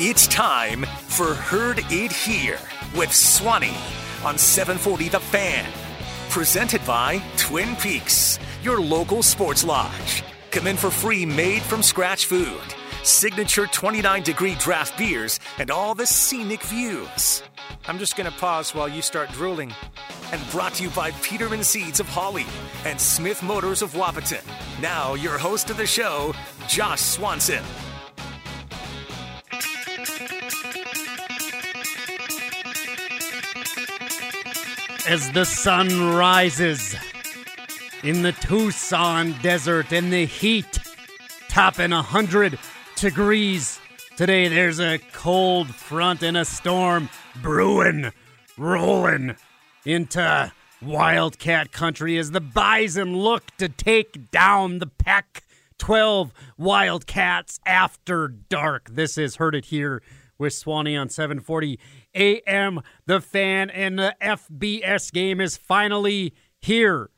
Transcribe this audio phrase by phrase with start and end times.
[0.00, 2.58] It's time for Heard It Here
[2.96, 3.76] with Swanee
[4.24, 5.72] on 740 The Fan.
[6.30, 10.24] Presented by Twin Peaks, your local sports lodge.
[10.50, 12.60] Come in for free made from scratch food,
[13.04, 17.44] signature 29 degree draft beers, and all the scenic views.
[17.86, 19.72] I'm just going to pause while you start drooling.
[20.32, 22.46] And brought to you by Peterman Seeds of Holly
[22.84, 24.42] and Smith Motors of Wahpeton.
[24.82, 26.34] Now, your host of the show,
[26.66, 27.62] Josh Swanson.
[35.06, 36.96] As the sun rises
[38.02, 40.78] in the Tucson desert in the heat,
[41.48, 42.58] topping 100
[42.96, 43.78] degrees.
[44.16, 47.10] Today there's a cold front and a storm
[47.42, 48.12] brewing,
[48.56, 49.36] rolling
[49.84, 55.44] into Wildcat country as the Bison look to take down the Pac
[55.78, 58.88] 12 Wildcats after dark.
[58.90, 60.02] This is Heard It Here
[60.38, 61.78] with Swanee on 740
[62.14, 62.80] AM.
[63.06, 67.10] The fan and the FBS game is finally here.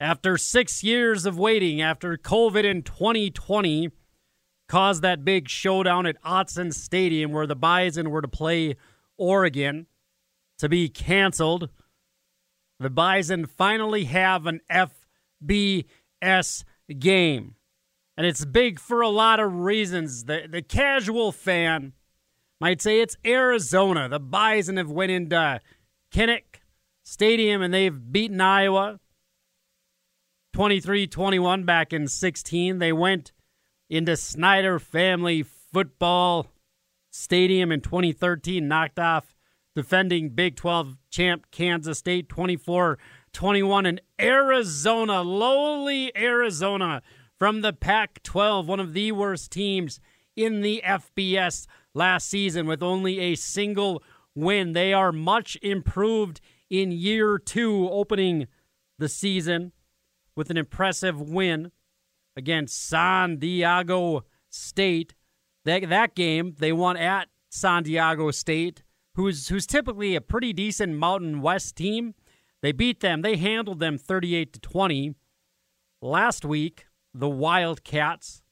[0.00, 3.90] After six years of waiting, after COVID in 2020
[4.68, 8.76] caused that big showdown at Autzen Stadium where the Bison were to play
[9.16, 9.86] Oregon
[10.58, 11.70] to be canceled,
[12.78, 16.64] the Bison finally have an FBS
[16.98, 17.54] game.
[18.16, 20.24] And it's big for a lot of reasons.
[20.24, 21.92] The, the casual fan
[22.60, 24.08] might say it's Arizona.
[24.08, 25.60] The Bison have went into
[26.12, 26.60] Kinnick
[27.04, 29.00] Stadium and they've beaten Iowa
[30.56, 32.78] 23-21 back in 16.
[32.78, 33.32] They went
[33.88, 36.48] into Snyder Family Football
[37.10, 39.34] Stadium in 2013, knocked off
[39.74, 42.98] defending Big 12 champ Kansas State 24
[43.32, 47.02] 21 in Arizona, lowly Arizona
[47.38, 50.00] from the Pac 12, one of the worst teams
[50.34, 51.66] in the FBS
[51.98, 54.02] last season with only a single
[54.34, 54.72] win.
[54.72, 58.46] They are much improved in year two, opening
[58.98, 59.72] the season
[60.36, 61.72] with an impressive win
[62.36, 65.14] against San Diego State.
[65.64, 68.82] That, that game, they won at San Diego State,
[69.14, 72.14] who's, who's typically a pretty decent Mountain West team.
[72.62, 73.22] They beat them.
[73.22, 75.14] They handled them 38 to 20.
[76.00, 78.42] Last week, the Wildcats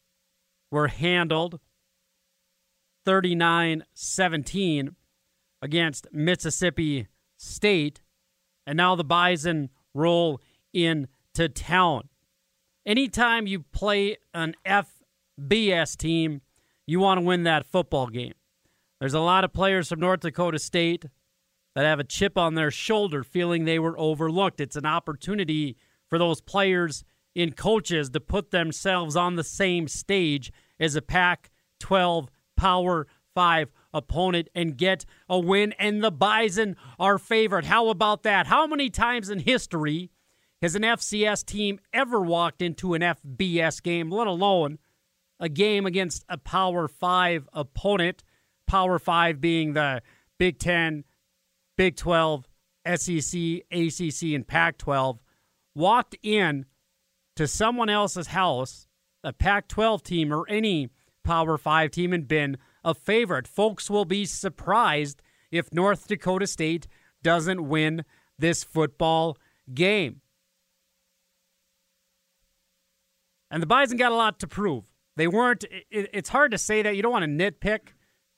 [0.69, 1.59] were handled
[3.07, 4.95] 39 17
[5.61, 7.07] against Mississippi
[7.37, 8.01] State.
[8.65, 10.41] And now the Bison roll
[10.73, 12.09] into town.
[12.85, 16.41] Anytime you play an FBS team,
[16.85, 18.33] you want to win that football game.
[18.99, 21.05] There's a lot of players from North Dakota State
[21.75, 24.59] that have a chip on their shoulder feeling they were overlooked.
[24.59, 25.77] It's an opportunity
[26.09, 27.05] for those players
[27.37, 33.71] and coaches to put themselves on the same stage as a Pac 12 Power 5
[33.93, 35.73] opponent and get a win.
[35.79, 37.65] And the Bison are favored.
[37.65, 38.47] How about that?
[38.47, 40.11] How many times in history
[40.61, 44.79] has an FCS team ever walked into an FBS game, let alone
[45.39, 48.23] a game against a Power 5 opponent?
[48.65, 50.01] Power 5 being the
[50.37, 51.03] Big 10,
[51.77, 52.47] Big 12,
[52.95, 53.39] SEC,
[53.71, 55.19] ACC, and Pac 12,
[55.75, 56.65] walked in
[57.35, 58.87] to someone else's house,
[59.23, 60.89] a Pac 12 team or any
[61.27, 63.47] Power 5 team, and been a favorite.
[63.47, 65.21] Folks will be surprised
[65.51, 66.87] if North Dakota State
[67.21, 68.05] doesn't win
[68.39, 69.37] this football
[69.73, 70.21] game.
[73.51, 74.85] And the Bison got a lot to prove.
[75.17, 76.95] They weren't, it, it's hard to say that.
[76.95, 77.89] You don't want to nitpick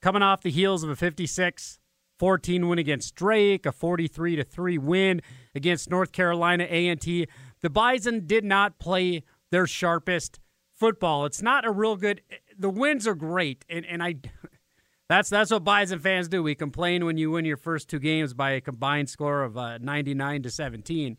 [0.02, 1.80] coming off the heels of a 56
[2.18, 5.22] 14 win against Drake, a 43 to 3 win
[5.56, 7.28] against North Carolina A&T.
[7.62, 10.40] The Bison did not play their sharpest
[10.76, 11.26] football.
[11.26, 12.22] It's not a real good
[12.60, 14.16] the wins are great and and I
[15.10, 16.44] that's that's what Bison fans do.
[16.44, 19.80] We complain when you win your first two games by a combined score of uh,
[19.80, 21.18] 99 to 17.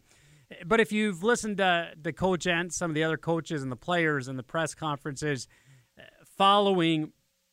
[0.67, 3.77] But if you've listened to the coach and some of the other coaches and the
[3.77, 5.49] players and the press conferences
[5.99, 6.03] uh,
[6.37, 7.12] following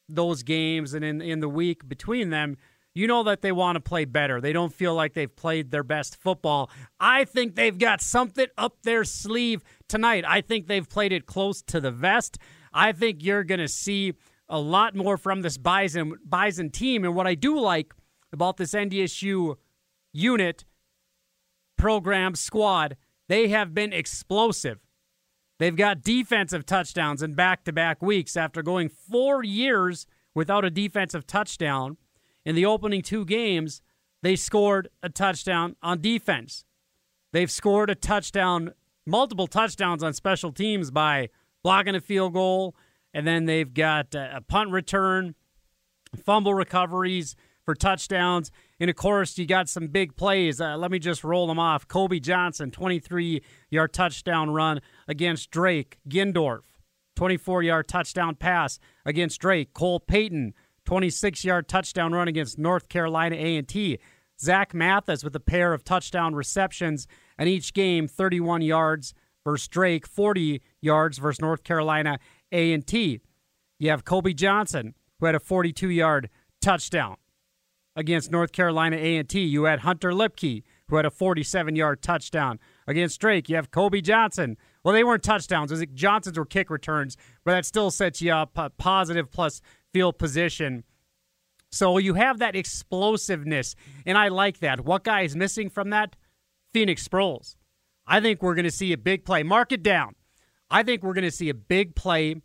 [0.10, 2.58] those games and in, in the week between them,
[2.94, 4.42] you know that they want to play better.
[4.42, 6.72] They don't feel like they've played their best football.
[7.00, 10.24] I think they've got something up their sleeve tonight.
[10.28, 12.40] I think they've played it close to the vest.
[12.78, 14.14] I think you're going to see
[14.48, 17.04] a lot more from this Bison, Bison team.
[17.04, 17.92] And what I do like
[18.32, 19.56] about this NDSU
[20.14, 20.64] unit,
[21.76, 22.96] program, squad,
[23.28, 24.80] they have been explosive.
[25.60, 30.70] They've got defensive touchdowns in back to back weeks after going four years without a
[30.70, 31.98] defensive touchdown
[32.46, 33.82] in the opening two games,
[34.22, 36.64] they scored a touchdown on defense.
[37.34, 38.74] They've scored a touchdown,
[39.06, 41.30] multiple touchdowns on special teams by
[41.68, 42.78] blocking a field goal,
[43.14, 45.36] and then they've got a punt return,
[46.16, 47.36] fumble recoveries
[47.66, 48.52] for touchdowns.
[48.80, 50.62] And of course, you got some big plays.
[50.62, 51.86] Uh, let me just roll them off.
[51.86, 54.80] Kobe Johnson, 23 yard touchdown run
[55.10, 55.98] against Drake.
[56.08, 56.62] Gindorf,
[57.18, 59.74] 24 yard touchdown pass against Drake.
[59.74, 60.54] Cole Payton,
[60.86, 64.00] 26 yard touchdown run against North Carolina A&T.
[64.40, 69.14] Zach Mathis with a pair of touchdown receptions in each game, 31 yards
[69.48, 72.20] versus Drake, 40 yards versus North Carolina
[72.52, 73.22] A&T.
[73.80, 76.30] You have Kobe Johnson, who had a 42 yard
[76.62, 77.16] touchdown
[77.96, 79.40] against North Carolina A&T.
[79.40, 83.50] You had Hunter Luepke who had a 47-yard touchdown against Drake.
[83.50, 84.58] You have Kobe Johnson.
[84.84, 85.72] Well, they weren't touchdowns.
[85.72, 89.62] Was Johnson's were kick returns, but that still sets you up a positive plus
[89.94, 90.84] field position.
[91.72, 94.86] So you have that explosiveness, and I like that.
[94.86, 96.16] What guy is missing from that?
[96.74, 97.56] Phoenix Sproles.
[98.08, 99.44] I think we're going to see a big play.
[99.44, 100.16] Mark it down.
[100.70, 102.36] I think we're going to see a big play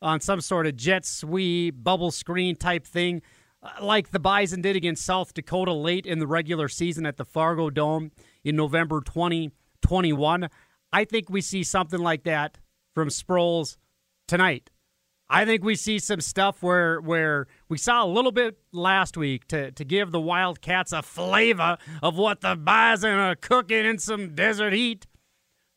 [0.00, 3.22] on some sort of jet sweep, bubble screen type thing
[3.62, 7.24] uh, like the Bison did against South Dakota late in the regular season at the
[7.24, 8.10] Fargo Dome
[8.42, 10.48] in November 2021.
[10.92, 12.58] I think we see something like that
[12.94, 13.76] from Sproles
[14.26, 14.70] tonight.
[15.34, 19.48] I think we see some stuff where where we saw a little bit last week
[19.48, 24.34] to, to give the Wildcats a flavor of what the Bison are cooking in some
[24.34, 25.06] desert heat.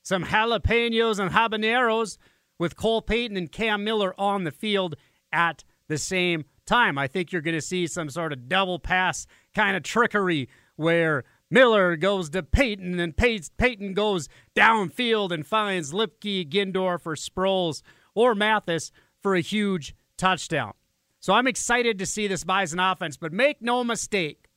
[0.04, 2.18] Some jalapenos and habaneros
[2.60, 4.98] with Cole Payton and Cam Miller on the field
[5.32, 6.98] at the same time.
[6.98, 9.26] I think you're going to see some sort of double pass
[9.56, 16.50] kind of trickery where Miller goes to Payton and Payton goes downfield and finds Luepke,
[16.50, 18.92] Gindorf, or Sproles or Mathis
[19.26, 20.74] for a huge touchdown.
[21.20, 24.50] So I'm excited to see this Bison offense, but make no mistake,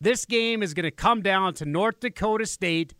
[0.00, 2.94] this game is going to come down to North Dakota State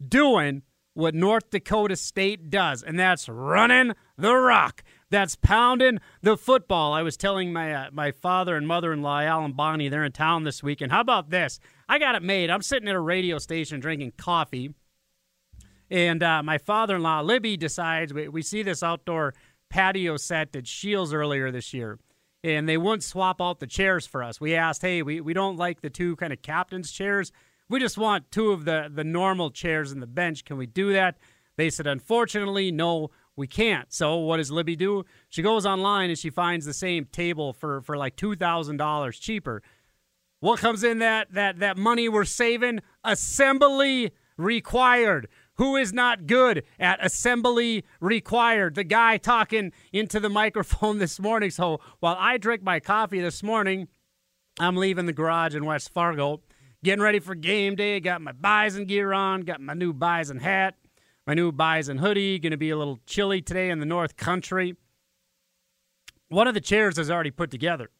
[0.00, 0.62] doing
[0.94, 6.92] what North Dakota State does, and that's running the rock that's pounding the football.
[6.92, 10.12] I was telling my uh, my father and mother in law, Alan Bonnie, they're in
[10.12, 10.92] town this weekend.
[10.92, 11.58] How about this?
[11.88, 12.50] I got it made.
[12.50, 14.74] I'm sitting at a radio station drinking coffee,
[15.90, 19.34] and uh, my father in law, Libby, decides we, we see this outdoor
[19.70, 21.98] patio set at Shields earlier this year.
[22.44, 24.40] And they wouldn't swap out the chairs for us.
[24.40, 27.32] We asked, hey, we, we don't like the two kind of captain's chairs.
[27.68, 30.44] We just want two of the, the normal chairs in the bench.
[30.44, 31.18] Can we do that?
[31.56, 33.92] They said, unfortunately, no, we can't.
[33.92, 35.04] So what does Libby do?
[35.28, 39.18] She goes online and she finds the same table for for like two thousand dollars
[39.18, 39.62] cheaper.
[40.40, 42.80] What comes in that that that money we're saving?
[43.02, 45.28] Assembly required.
[45.58, 48.74] Who is not good at assembly required?
[48.74, 51.50] The guy talking into the microphone this morning.
[51.50, 53.88] So while I drink my coffee this morning,
[54.58, 56.40] I'm leaving the garage in West Fargo,
[56.82, 58.00] getting ready for game day.
[58.00, 60.74] Got my bison gear on, got my new bison hat
[61.28, 62.38] my new bison hoodie.
[62.38, 64.74] Going to be a little chilly today in the North Country.
[66.30, 67.90] One of the chairs is already put together.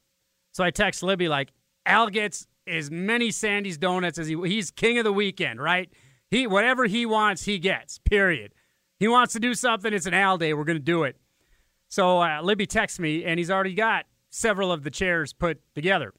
[0.51, 1.51] So I text Libby, like,
[1.85, 5.91] Al gets as many Sandy's donuts as he he's king of the weekend, right?
[6.29, 7.99] He whatever he wants, he gets.
[7.99, 8.53] Period.
[8.97, 10.53] He wants to do something, it's an Al day.
[10.53, 11.17] We're gonna do it.
[11.87, 16.13] So uh, Libby texts me, and he's already got several of the chairs put together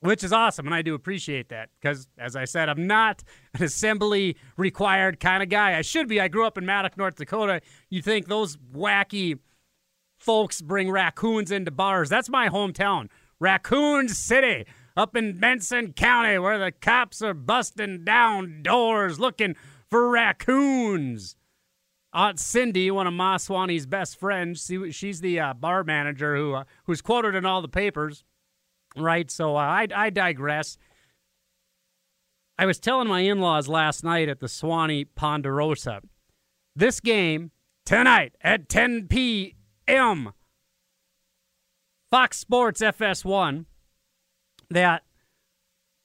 [0.00, 3.22] which is awesome, and I do appreciate that because, as I said, I'm not
[3.54, 5.76] an assembly required kind of guy.
[5.76, 6.20] I should be.
[6.20, 7.60] I grew up in Maddock, North Dakota.
[7.90, 9.38] You think those wacky
[10.18, 12.08] folks bring raccoons into bars?
[12.08, 13.08] That's my hometown,
[13.38, 14.66] Raccoon City,
[15.00, 19.56] up in Benson County, where the cops are busting down doors looking
[19.88, 21.36] for raccoons.
[22.12, 26.64] Aunt Cindy, one of Ma Swanee's best friends, she's the uh, bar manager who uh,
[26.84, 28.24] who's quoted in all the papers
[28.96, 29.30] right?
[29.30, 30.76] So uh, I, I digress.
[32.58, 36.00] I was telling my in laws last night at the Swanee Ponderosa
[36.76, 37.50] this game
[37.86, 40.32] tonight at 10 p.m.
[42.10, 43.64] Fox Sports FS1
[44.70, 45.02] that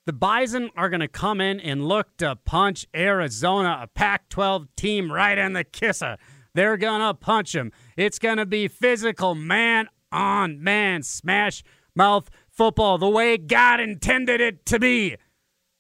[0.06, 4.68] the Bison are going to come in and look to punch Arizona, a Pac 12
[4.76, 6.18] team, right in the kisser.
[6.54, 7.72] They're going to punch them.
[7.98, 11.64] It's going to be physical, man on man, smash
[11.96, 15.18] mouth football the way God intended it to be.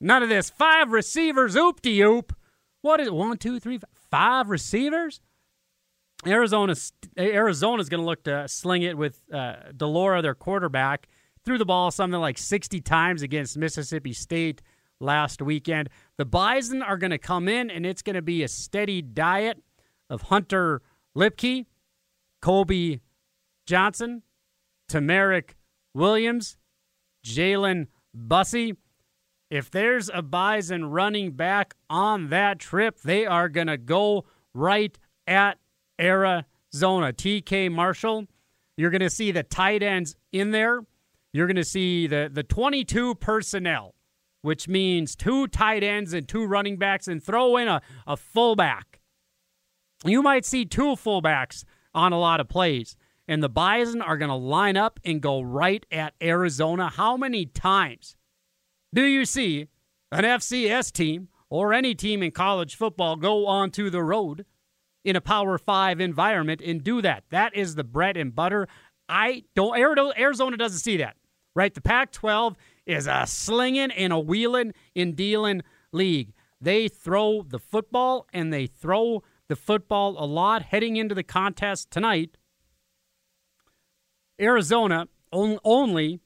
[0.01, 0.49] None of this.
[0.49, 2.35] Five receivers, oop de oop.
[2.81, 3.13] What is it?
[3.13, 3.79] One, two, three,
[4.11, 5.21] five receivers?
[6.27, 6.75] Arizona,
[7.17, 11.07] Arizona's going to look to sling it with uh, de Laura, their quarterback.
[11.45, 14.63] Threw the ball something like 60 times against Mississippi State
[14.99, 15.89] last weekend.
[16.17, 19.61] The Bison are going to come in, and it's going to be a steady diet
[20.09, 20.81] of Hunter
[21.15, 21.67] Luepke,
[22.41, 22.99] Kobe
[23.67, 24.23] Johnson,
[24.89, 25.51] Tamerik
[25.93, 26.57] Williams,
[27.23, 28.75] Jalen Bussey.
[29.51, 34.25] If there's a Bison running back on that trip, they are going to go
[34.55, 34.97] right
[35.27, 35.59] at
[36.01, 37.13] Arizona.
[37.13, 38.25] TK Marshall,
[38.77, 40.81] you're going to see the tight ends in there.
[41.35, 43.93] You're going to see the, the 22 personnel,
[44.41, 49.01] which means two tight ends and two running backs, and throw in a, a fullback.
[50.05, 52.95] You might see two fullbacks on a lot of plays.
[53.27, 56.89] And the Bison are going to line up and go right at Arizona.
[56.89, 58.15] How many times
[58.93, 59.67] do you see
[60.11, 64.45] an FCS team or any team in college football go onto the road
[65.03, 67.23] in a Power Five environment and do that?
[67.31, 68.67] That is the bread and butter.
[69.09, 69.77] I don't.
[69.77, 71.15] Arizona doesn't see that,
[71.55, 71.73] right?
[71.73, 76.33] The Pac-12 is a slinging and a wheeling and dealing league.
[76.61, 81.91] They throw the football and they throw the football a lot heading into the contest
[81.91, 82.37] tonight.
[84.39, 86.19] Arizona only,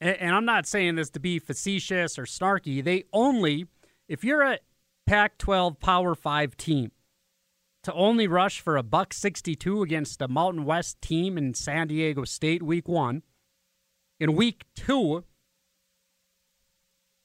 [0.00, 3.66] and I'm not saying this to be facetious or snarky, they only,
[4.08, 4.58] if you're a
[5.06, 6.92] Pac 12 Power 5 team,
[7.82, 12.24] to only rush for a buck 62 against a Mountain West team in San Diego
[12.24, 13.22] State week one.
[14.22, 15.24] In week two,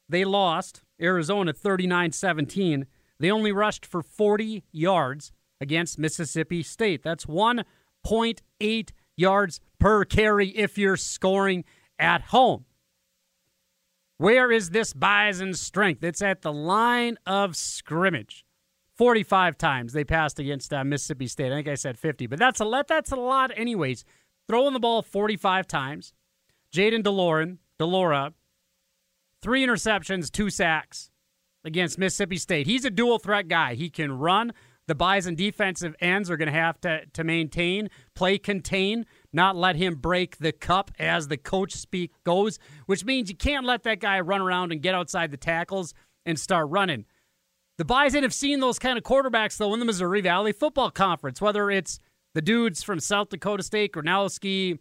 [0.10, 2.88] they lost Arizona 39 17.
[3.20, 7.04] They only rushed for 40 yards against Mississippi State.
[7.04, 11.66] That's 1.8 yards per carry if you're scoring
[12.00, 12.66] at home.
[14.18, 16.04] Where is this Bison strength?
[16.04, 18.44] It's at the line of scrimmage.
[18.96, 21.52] 45 times they passed against uh, Mississippi State.
[21.52, 22.84] I think I said 50, but that's a.
[22.88, 24.04] That's a lot, anyways.
[24.48, 26.14] Throwing the ball 45 times.
[26.78, 28.34] Jayden DeLorean, de Laura,
[29.42, 31.10] three interceptions, two sacks
[31.64, 32.68] against Mississippi State.
[32.68, 33.74] He's a dual threat guy.
[33.74, 34.54] He can run
[34.88, 39.76] the Bison defensive ends are going to have to to maintain, play contain, not let
[39.76, 44.00] him break the cup as the coach speak goes, which means you can't let that
[44.00, 45.96] guy run around and get outside the tackles
[46.28, 47.06] and start running.
[47.80, 51.42] The Bison have seen those kind of quarterbacks though in the Missouri Valley Football Conference,
[51.42, 52.00] whether it's
[52.36, 54.80] the dudes from South Dakota State, Gronowski,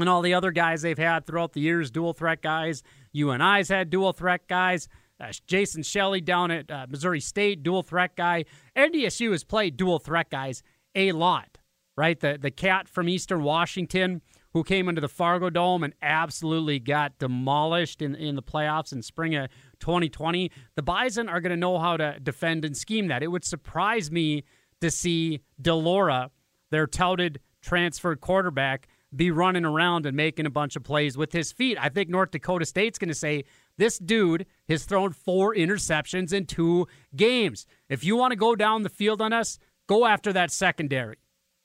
[0.00, 2.82] and all the other guys they've had throughout the years, dual threat guys.
[3.14, 4.88] UNI's had dual threat guys.
[5.20, 8.44] Uh, Jason Shelley down at uh, Missouri State, dual threat guy.
[8.76, 10.62] NDSU has played dual threat guys
[10.94, 11.58] a lot,
[11.96, 12.18] right?
[12.18, 17.18] The the cat from Eastern Washington who came into the Fargo Dome and absolutely got
[17.18, 20.50] demolished in in the playoffs in spring of 2020.
[20.74, 23.22] The Bison are going to know how to defend and scheme that.
[23.22, 24.44] It would surprise me
[24.80, 26.30] to see de Laura,
[26.70, 31.52] their touted transferred quarterback, be running around and making a bunch of plays with his
[31.52, 31.76] feet.
[31.80, 33.44] I think North Dakota State's going to say
[33.76, 36.86] this dude has thrown four interceptions in two
[37.16, 37.66] games.
[37.88, 41.16] If you want to go down the field on us, go after that secondary.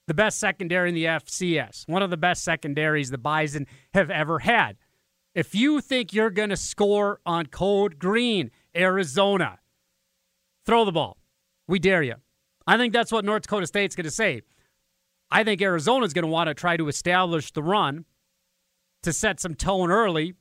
[0.07, 4.39] The best secondary in the FCS, one of the best secondaries the Bison have ever
[4.39, 4.77] had.
[5.33, 9.59] If you think you're going to score on Code Green, Arizona,
[10.65, 11.17] throw the ball.
[11.67, 12.15] We dare you.
[12.67, 14.41] I think that's what North Dakota State's going to say.
[15.31, 18.05] I think Arizona's going to want to try to establish the run
[19.03, 20.35] to set some tone early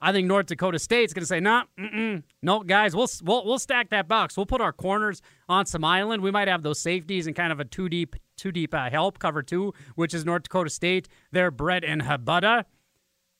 [0.00, 3.58] I think North Dakota State's going to say, "No, nah, no, guys, we'll, we'll we'll
[3.58, 4.36] stack that box.
[4.36, 6.22] We'll put our corners on some island.
[6.22, 9.18] We might have those safeties and kind of a two deep, two deep uh, help
[9.18, 11.08] cover two, which is North Dakota State.
[11.32, 12.64] They're bred in Habada,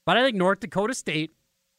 [0.05, 1.33] but I think North Dakota State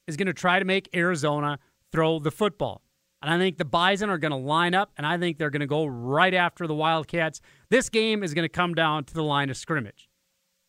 [0.07, 1.59] is going to try to make Arizona
[1.91, 2.81] throw the football,
[3.21, 5.59] and I think the Bison are going to line up, and I think they're going
[5.59, 7.41] to go right after the Wildcats.
[7.69, 10.09] This game is going to come down to the line of scrimmage.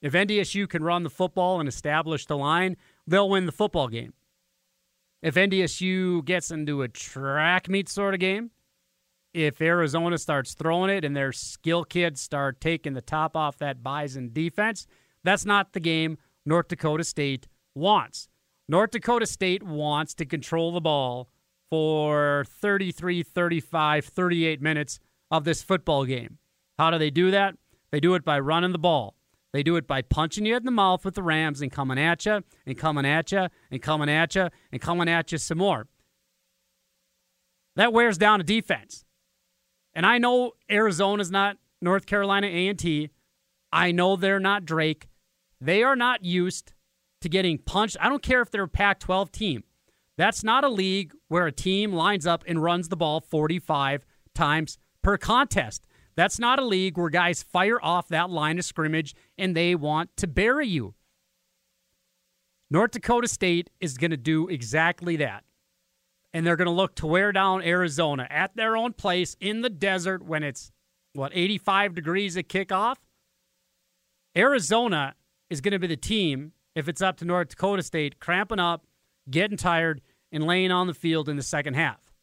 [0.02, 2.76] If NDSU can run the football and establish the line,
[3.06, 4.14] they'll win the football game.
[5.22, 8.50] If NDSU gets into a track meet sort of game,
[9.32, 13.82] if Arizona starts throwing it and their skill kids start taking the top off that
[13.82, 14.86] Bison defense,
[15.22, 18.28] that's not the game North Dakota State wants.
[18.68, 21.28] North Dakota State wants to control the ball
[21.68, 24.98] for 33, 35, 38 minutes
[25.30, 26.39] of this football game.
[26.80, 27.56] How do they do that?
[27.90, 29.14] They do it by running the ball.
[29.52, 32.24] They do it by punching you in the mouth with the Rams and coming at
[32.24, 35.88] you and coming at you and coming at you and coming at you some more.
[37.76, 39.04] That wears down a defense.
[39.92, 43.10] And I know Arizona's not North Carolina A&T.
[43.70, 45.10] I know they're not Drake.
[45.60, 46.72] They are not used
[47.20, 47.98] to getting punched.
[48.00, 49.64] I don't care if they're a Pac-12 team.
[50.16, 54.78] That's not a league where a team lines up and runs the ball 45 times
[55.02, 55.86] per contest.
[56.16, 60.16] That's not a league where guys fire off that line of scrimmage and they want
[60.18, 60.94] to bury you.
[62.70, 65.44] North Dakota State is going to do exactly that.
[66.32, 69.70] And they're going to look to wear down Arizona at their own place in the
[69.70, 70.70] desert when it's,
[71.12, 72.96] what, 85 degrees at kickoff?
[74.36, 75.16] Arizona
[75.48, 78.86] is going to be the team, if it's up to North Dakota State, cramping up,
[79.28, 80.00] getting tired,
[80.30, 82.14] and laying on the field in the second half.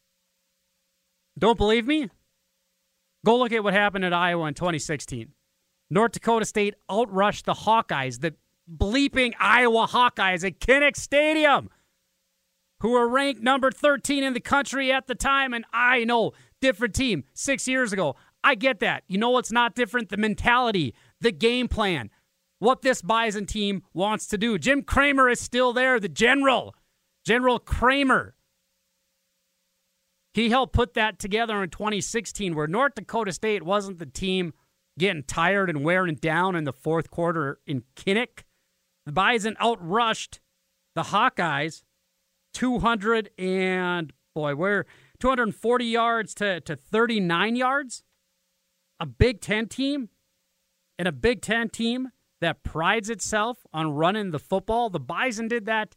[1.38, 2.08] Don't believe me?
[3.28, 5.34] Go look at what happened at Iowa in 2016.
[5.90, 8.34] North Dakota State outrushed the Hawkeyes, the
[8.74, 11.68] bleeping Iowa Hawkeyes at Kinnick Stadium,
[12.80, 15.52] who were ranked number 13 in the country at the time.
[15.52, 16.32] And I know,
[16.62, 18.16] different team six years ago.
[18.42, 19.02] I get that.
[19.08, 20.08] You know what's not different?
[20.08, 22.08] The mentality, the game plan,
[22.60, 24.56] what this Bison team wants to do.
[24.56, 26.74] Jim Kramer is still there, the general,
[27.26, 28.36] General Kramer.
[30.38, 34.52] He helped put that together in 2016, where North Dakota State wasn't the team
[34.96, 38.44] getting tired and wearing down in the fourth quarter in Kinnick.
[39.04, 40.38] The Bison outrushed
[40.94, 41.82] the Hawkeyes
[42.54, 44.86] 200 and boy, where
[45.18, 48.04] 240 yards to, to 39 yards.
[49.00, 50.08] A Big Ten team
[51.00, 54.88] and a Big Ten team that prides itself on running the football.
[54.88, 55.96] The Bison did that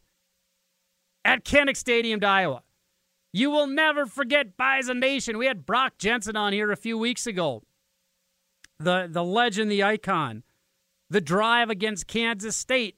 [1.24, 2.64] at Kinnick Stadium to Iowa.
[3.34, 5.38] You will never forget Bison Nation.
[5.38, 7.64] We had Brock Jensen on here a few weeks ago.
[8.80, 10.44] The the legend, the icon.
[11.10, 12.98] The drive against Kansas State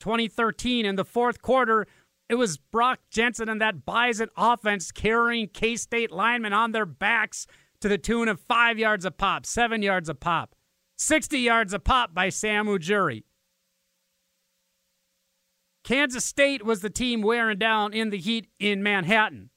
[0.00, 1.86] 2013 in the fourth quarter.
[2.28, 7.46] It was Brock Jensen and that Bison offense carrying K State linemen on their backs
[7.80, 10.54] to the tune of five yards a pop, seven yards a pop,
[10.96, 13.24] 60 yards a pop by Sam Ojuri.
[15.84, 19.50] Kansas State was the team wearing down in the heat in Manhattan.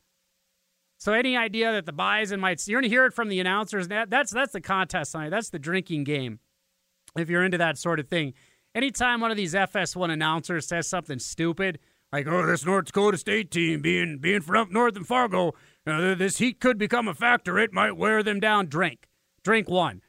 [1.00, 3.88] So any idea that the Bison might you're gonna hear it from the announcers.
[3.88, 5.30] That's that's the contest tonight.
[5.30, 6.40] That's the drinking game.
[7.18, 8.34] If you're into that sort of thing.
[8.76, 11.80] Anytime one of these FS1 announcers says something stupid,
[12.12, 15.54] like, oh, this North Dakota State team being being from up north in Fargo,
[15.88, 17.58] uh, this heat could become a factor.
[17.58, 18.68] It might wear them down.
[18.68, 19.08] Drink.
[19.44, 20.02] Drink one.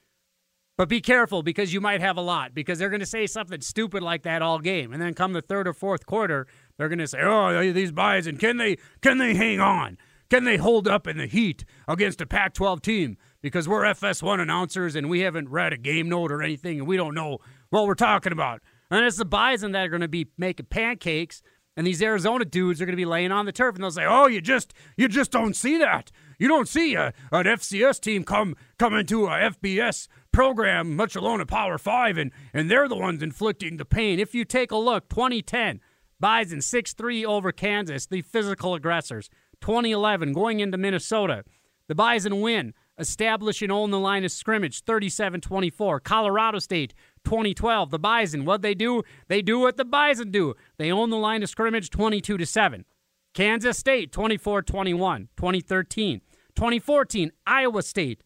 [0.77, 3.61] But be careful because you might have a lot because they're going to say something
[3.61, 4.95] stupid like that all game.
[4.95, 6.47] And then come the third or fourth quarter,
[6.79, 9.99] they're going to say, oh, these Bison, can they, can they hang on?
[10.31, 13.17] Can they hold up in the heat against a Pac 12 team?
[13.43, 16.97] Because we're FS1 announcers and we haven't read a game note or anything and we
[16.97, 17.39] don't know
[17.71, 18.63] what we're talking about.
[18.91, 21.43] And it's the Bison that are going to be making pancakes
[21.77, 24.05] and these Arizona dudes are going to be laying on the turf and they'll say,
[24.07, 26.11] "Oh, you just you just don't see that.
[26.39, 31.41] You don't see a, an FCS team come come into a FBS program, much alone
[31.41, 34.19] a Power 5 and and they're the ones inflicting the pain.
[34.19, 35.81] If you take a look, 2010
[36.19, 39.31] Bison 6-3 over Kansas, the physical aggressors.
[39.61, 41.45] 2011, going into Minnesota.
[41.89, 46.01] The Bison win, establish and own the line of scrimmage, 37 24.
[46.01, 46.95] Colorado State,
[47.25, 47.91] 2012.
[47.91, 49.03] The Bison, what they do?
[49.29, 50.55] They do what the Bison do.
[50.79, 52.85] They own the line of scrimmage, 22 to 7.
[53.35, 55.29] Kansas State, 24 21.
[55.37, 56.21] 2013.
[56.55, 58.23] 2014, Iowa State,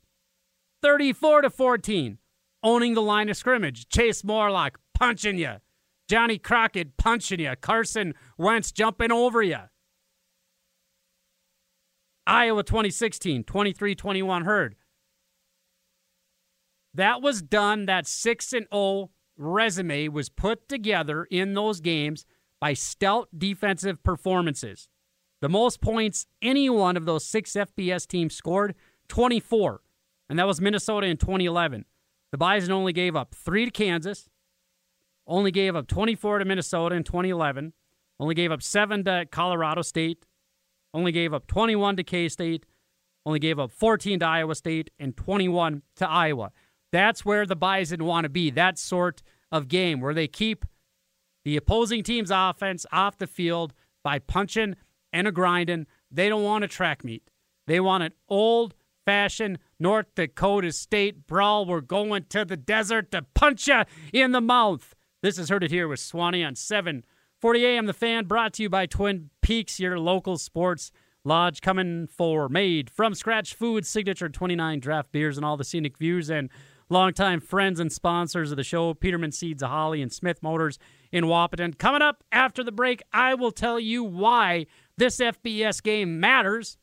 [0.83, 2.19] 34 to 14.
[2.63, 3.89] Owning the line of scrimmage.
[3.89, 5.57] Chase Morlock punching you.
[6.09, 7.55] Johnny Crockett punching you.
[7.61, 9.59] Carson Wentz jumping over you.
[12.27, 14.77] Iowa 2016, 23 21 Herd.
[16.95, 17.87] That was done.
[17.87, 22.25] That 6 and 0 resume was put together in those games
[22.61, 24.89] by stout defensive performances.
[25.41, 28.75] The most points any one of those six FBS teams scored
[29.09, 29.83] 24,
[30.31, 31.85] and that was Minnesota in 2011.
[32.33, 34.29] The Bison only gave up three to Kansas,
[35.27, 37.75] only gave up 24 to Minnesota in 2011,
[38.19, 40.25] only gave up seven to Colorado State,
[40.95, 42.65] only gave up 21 to K State,
[43.27, 46.53] only gave up 14 to Iowa State, and 21 to Iowa.
[46.93, 48.51] That's where the Bison want to be.
[48.51, 50.65] That sort of game where they keep
[51.45, 54.77] the opposing team's offense off the field by punching
[55.13, 55.87] and a grinding.
[56.11, 57.29] They don't want a track meet.
[57.67, 61.67] They want an old fashioned North Dakota State brawl.
[61.67, 64.95] We're going to the desert to punch you in the mouth.
[65.23, 67.05] This is Heard It Here with Swanee on 7
[67.45, 67.85] 40 AM.
[67.85, 70.91] The Fan brought to you by Twin Peaks, your local sports
[71.27, 75.99] lodge, coming for made from scratch food, signature 29 draft beers, and all the scenic
[75.99, 76.31] views.
[76.31, 76.49] And
[76.89, 80.79] longtime friends and sponsors of the show, Peterman Seeds of Holly and Smith Motors
[81.13, 81.77] in Wahpeton.
[81.77, 84.65] Coming up after the break, I will tell you why
[84.97, 86.79] this FBS game matters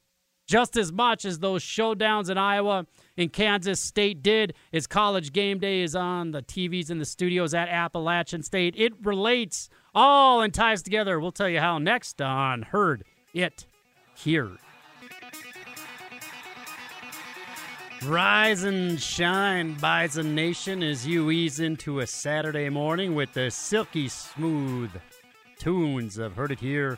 [0.46, 2.86] just as much as those showdowns in Iowa
[3.18, 4.54] and Kansas State did.
[4.72, 8.94] As college game day is on the TVs in the studios at Appalachian State, it
[9.04, 11.20] relates all and ties together.
[11.20, 13.66] We'll tell you how next on Heard It
[14.16, 14.52] Here.
[18.04, 24.08] Rise and shine, Bison Nation, as you ease into a Saturday morning with the silky
[24.08, 24.90] smooth
[25.60, 26.98] tunes of Heard It Here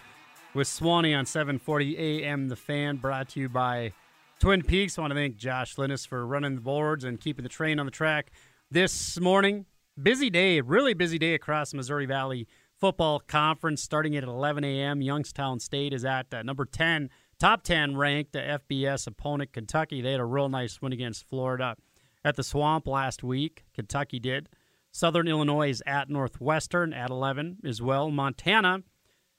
[0.54, 3.92] with Swanee on 740 AM The Fan, brought to you by
[4.40, 4.98] Twin Peaks.
[4.98, 7.86] I want to thank Josh Linus for running the boards and keeping the train on
[7.86, 8.32] the track
[8.72, 9.66] this morning.
[10.02, 12.48] Busy day, really busy day across Missouri Valley
[12.84, 15.02] Football Conference starting at 11 a.m.
[15.02, 20.02] Youngstown State is at uh, number 10, top 10 ranked uh, FBS opponent Kentucky.
[20.02, 21.78] They had a real nice win against Florida
[22.26, 23.64] at the Swamp last week.
[23.74, 24.50] Kentucky did.
[24.92, 28.12] Southern Illinois is at Northwestern at 11 as well.
[28.12, 28.80] Montana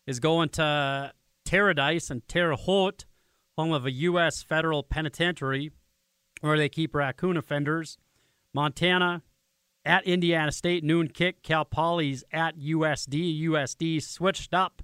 [0.06, 1.12] is going to
[1.44, 3.04] Paradise and Terre Haute,
[3.58, 4.42] home of a U.S.
[4.42, 5.70] federal penitentiary
[6.40, 7.98] where they keep raccoon offenders.
[8.54, 9.20] Montana
[9.84, 11.42] at Indiana State, noon kick.
[11.42, 13.42] Cal Poly's at USD.
[13.42, 14.82] USD switched up.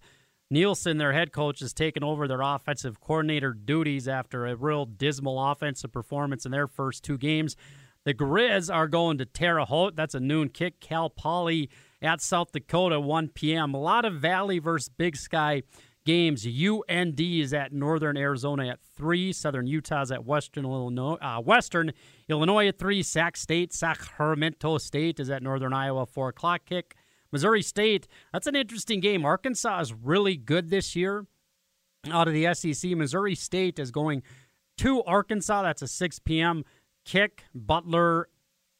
[0.52, 5.50] Nielson, their head coach, has taken over their offensive coordinator duties after a real dismal
[5.50, 7.56] offensive performance in their first two games.
[8.04, 9.94] The Grizz are going to Terre Haute.
[9.94, 10.80] That's a noon kick.
[10.80, 11.70] Cal Poly
[12.02, 13.74] at South Dakota, 1 p.m.
[13.74, 15.62] A lot of Valley versus Big Sky
[16.04, 16.46] games.
[16.46, 19.32] UND is at Northern Arizona at three.
[19.32, 21.14] Southern Utah is at Western Illinois.
[21.14, 21.92] Uh, Western
[22.28, 23.02] Illinois at three.
[23.02, 26.94] Sac State, Sacramento State is at Northern Iowa four o'clock kick.
[27.32, 28.08] Missouri State.
[28.32, 29.24] That's an interesting game.
[29.24, 31.26] Arkansas is really good this year.
[32.10, 34.22] Out of the SEC, Missouri State is going
[34.78, 35.62] to Arkansas.
[35.62, 36.64] That's a 6 p.m.
[37.04, 37.44] kick.
[37.54, 38.28] Butler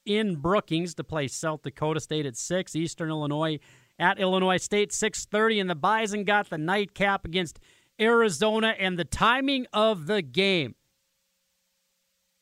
[0.07, 2.75] in Brookings to play South Dakota State at 6.
[2.75, 3.59] Eastern Illinois
[4.01, 7.61] at Illinois State, 6:30, and the Bison got the nightcap against
[8.01, 8.75] Arizona.
[8.79, 10.75] And the timing of the game,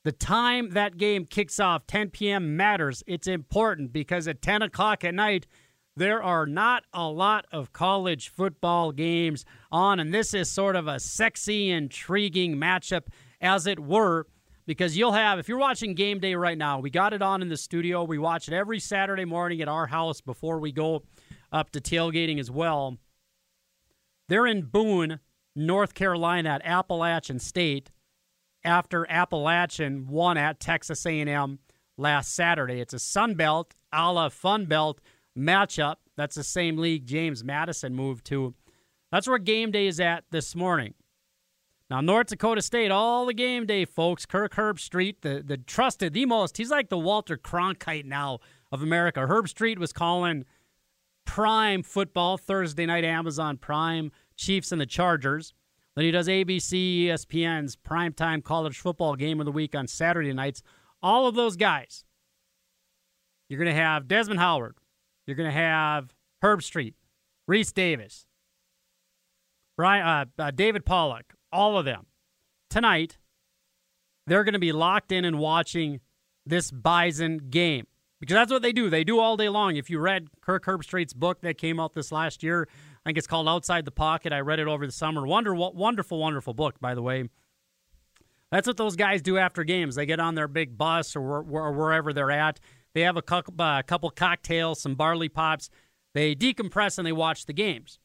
[0.04, 2.56] the time that game kicks off, 10 p.m.
[2.56, 3.02] matters.
[3.06, 5.46] It's important because at 10 o'clock at night,
[5.96, 10.86] there are not a lot of college football games on, and this is sort of
[10.86, 13.08] a sexy, intriguing matchup,
[13.40, 14.26] as it were
[14.66, 17.48] because you'll have if you're watching game day right now we got it on in
[17.48, 21.02] the studio we watch it every saturday morning at our house before we go
[21.52, 22.98] up to tailgating as well.
[24.28, 25.20] They're in Boone,
[25.56, 27.90] North Carolina at Appalachian State
[28.64, 31.58] after Appalachian won at Texas A&M
[31.96, 32.80] last Saturday.
[32.80, 35.00] It's a Sun Belt a la Fun Belt
[35.36, 35.96] matchup.
[36.16, 38.54] That's the same league James Madison moved to.
[39.10, 40.94] That's where game day is at this morning.
[41.88, 44.26] Now, North Dakota State, all the game day, folks.
[44.26, 49.20] Kirk Herbstreit, the, the trusted, the most, he's like the Walter Cronkite now of America.
[49.20, 50.44] Herbstreit was calling–
[51.28, 55.52] Prime football Thursday night, Amazon Prime, Chiefs and the Chargers.
[55.94, 60.62] Then he does ABC, ESPN's primetime college football game of the week on Saturday nights.
[61.02, 62.02] All of those guys.
[63.48, 64.76] You're going to have Desmond Howard.
[65.26, 66.94] You're going to have Herb Street,
[67.48, 68.26] Rece Davis,
[69.76, 72.06] Brian, uh, uh, David Pollack, all of them.
[72.70, 73.18] Tonight,
[74.26, 76.00] they're going to be locked in and watching
[76.46, 77.86] this Bison game
[78.20, 78.90] because that's what they do.
[78.90, 79.76] They do all day long.
[79.76, 82.68] If you read Kirk Herbstreit's book that came out this last year,
[83.04, 84.32] I think it's called Outside the Pocket.
[84.32, 85.26] I read it over the summer.
[85.26, 87.28] Wonder, what wonderful, wonderful book, by the way.
[88.50, 89.94] That's what those guys do after games.
[89.94, 92.58] They get on their big bus or, or wherever they're at.
[92.94, 95.68] They have a couple, uh, cocktails, some barley pops.
[96.14, 97.98] They decompress and they watch the games.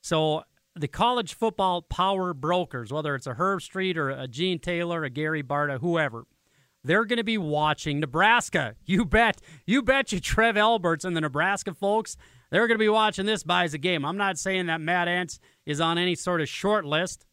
[0.00, 0.44] So
[0.76, 5.42] the college football power brokers, whether it's a Herbstreit or a Gene Taylor, a Gary
[5.42, 6.24] Barta, whoever–
[6.84, 8.74] they're going to be watching Nebraska.
[8.86, 9.40] You bet.
[9.66, 12.16] You bet you Trev Alberts and the Nebraska folks,
[12.50, 14.04] they're going to be watching this Bison game.
[14.04, 17.26] I'm not saying that Matt Entz is on any sort of short list,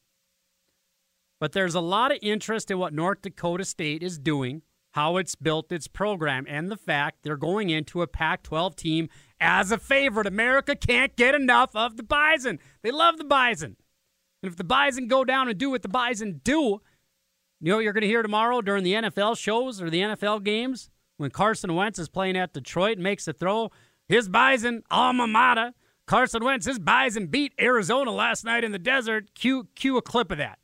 [1.40, 5.36] but there's a lot of interest in what North Dakota State is doing, how it's
[5.36, 9.78] built its program, and the fact they're going into a Pac 12 team as a
[9.78, 10.28] favorite.
[10.28, 12.60] America can't get enough of the Bison.
[12.82, 13.78] They love the Bison.
[14.44, 16.82] And if the Bison go down and do what the Bison do,
[17.62, 20.44] you know what you're going to hear tomorrow during the NFL shows or the NFL
[20.44, 20.90] games?
[21.18, 23.72] When Carson Wentz is playing at Detroit and makes a throw,
[24.08, 25.74] his Bison, alma mater,
[26.06, 29.34] Carson Wentz, his Bison beat Arizona last night in the desert.
[29.34, 30.60] Cue, cue a clip of that.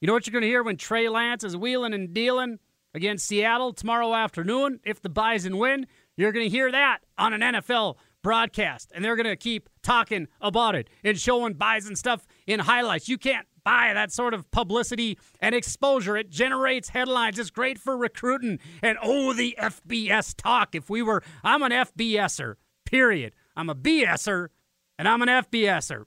[0.00, 2.58] You know what you're going to hear when Trey Lance is wheeling and dealing
[2.92, 4.80] against Seattle tomorrow afternoon?
[4.84, 8.92] If the Bison win, you're going to hear that on an NFL broadcast.
[8.94, 13.08] And they're going to keep talking about it and showing Bison stuff in highlights.
[13.08, 16.16] You can't buy that sort of publicity and exposure.
[16.16, 17.38] It generates headlines.
[17.38, 18.58] It's great for recruiting.
[18.82, 20.74] And oh, the FBS talk.
[20.74, 23.34] If we were, I'm an FBSer, period.
[23.56, 24.48] I'm a BSer,
[24.98, 26.04] and I'm an FBSer.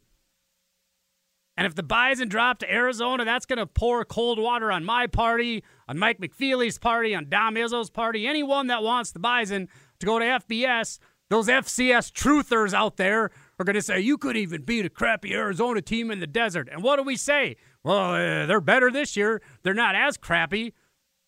[1.57, 5.07] And if the Bison drop to Arizona, that's going to pour cold water on my
[5.07, 10.05] party, on Mike McFeely's party, on Dom Izzo's party, anyone that wants the Bison to
[10.05, 10.99] go to FBS.
[11.29, 15.33] Those FCS truthers out there are going to say, you could even beat a crappy
[15.33, 16.67] Arizona team in the desert.
[16.71, 17.55] And what do we say?
[17.83, 19.41] Well, uh, they're better this year.
[19.63, 20.73] They're not as crappy.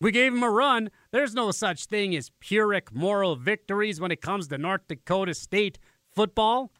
[0.00, 0.90] We gave them a run.
[1.10, 5.78] There's no such thing as Pyrrhic moral victories when it comes to North Dakota State
[6.14, 6.70] football.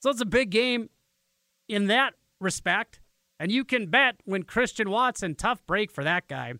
[0.00, 0.90] So it's a big game
[1.68, 3.00] in that respect.
[3.40, 6.54] And you can bet when Christian Watson, tough break for that guy.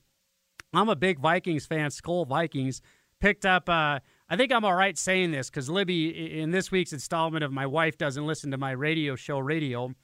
[0.74, 2.83] I'm a big Vikings fan, Skol Vikings,
[3.20, 3.68] picked up.
[3.68, 7.53] Uh, I think I'm all right saying this because Libby, in this week's installment of
[7.53, 9.95] My Wife Doesn't Listen to My Radio Show Radio,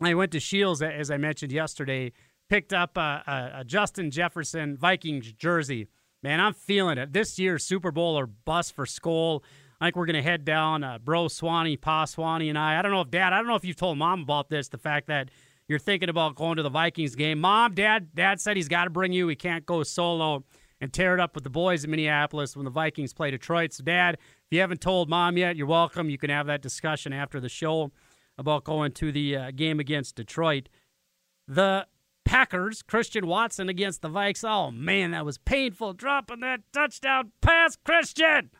[0.00, 2.12] I went to Shields, as I mentioned yesterday,
[2.48, 5.88] picked up a, a, a Justin Jefferson Vikings jersey.
[6.22, 7.12] Man, I'm feeling it.
[7.12, 9.42] This year's Super Bowl or bust for Skol.
[9.82, 10.82] I think we're going to head down.
[10.82, 12.78] Uh, Bro Swanee, Pa Swanee, and I.
[12.78, 13.34] I don't know if Dad.
[13.34, 14.68] I don't know if you've told Mom about this.
[14.68, 15.30] The fact that
[15.68, 17.40] you're thinking about going to the Vikings game.
[17.40, 19.28] Mom, Dad, Dad said he's got to bring you.
[19.28, 20.44] He can't go solo
[20.80, 23.72] and tear it up with the boys in Minneapolis when the Vikings play Detroit.
[23.72, 26.10] So, Dad, if you haven't told Mom yet, you're welcome.
[26.10, 27.90] You can have that discussion after the show
[28.38, 30.68] about going to the uh, game against Detroit.
[31.48, 31.86] The
[32.24, 34.44] Packers, Christian Watson against the Vikes.
[34.46, 35.94] Oh, man, that was painful.
[35.94, 38.50] Dropping that touchdown pass, Christian.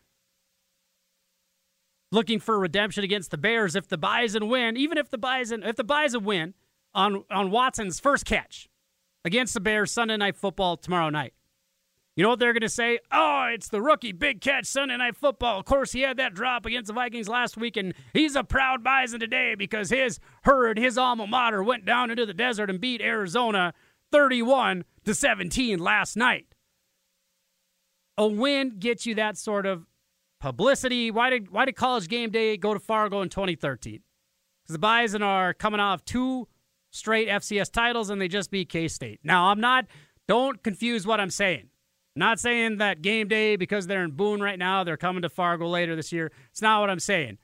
[2.12, 5.74] Looking for redemption against the Bears if the Bison win, even if the Bison if
[5.74, 6.54] the Bison win
[6.94, 8.68] on on Watson's first catch
[9.24, 11.34] against the Bears Sunday night football tomorrow night.
[12.16, 12.98] You know what they're going to say?
[13.12, 15.60] Oh, it's the rookie big catch Sunday night football.
[15.60, 18.82] Of course, he had that drop against the Vikings last week, and he's a proud
[18.82, 23.02] Bison today because his herd, his alma mater, went down into the desert and beat
[23.02, 23.74] Arizona
[24.12, 26.46] 31 to 17 last night.
[28.16, 29.84] A win gets you that sort of
[30.40, 31.10] publicity.
[31.10, 34.00] Why did why did College Game Day go to Fargo in 2013?
[34.62, 36.48] Because the Bison are coming off two
[36.90, 39.20] straight FCS titles and they just beat K State.
[39.22, 39.84] Now I'm not.
[40.26, 41.68] Don't confuse what I'm saying.
[42.16, 45.68] Not saying that game day because they're in Boone right now, they're coming to Fargo
[45.68, 46.32] later this year.
[46.50, 47.38] It's not what I'm saying.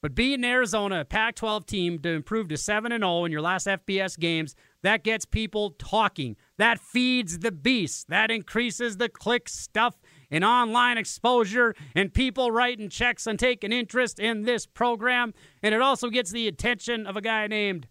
[0.00, 3.40] But beating Arizona, a Pac 12 team, to improve to 7 and 0 in your
[3.40, 4.54] last FBS games,
[4.84, 6.36] that gets people talking.
[6.56, 8.08] That feeds the beast.
[8.08, 9.96] That increases the click stuff
[10.30, 15.34] and online exposure and people writing checks and taking interest in this program.
[15.64, 17.88] And it also gets the attention of a guy named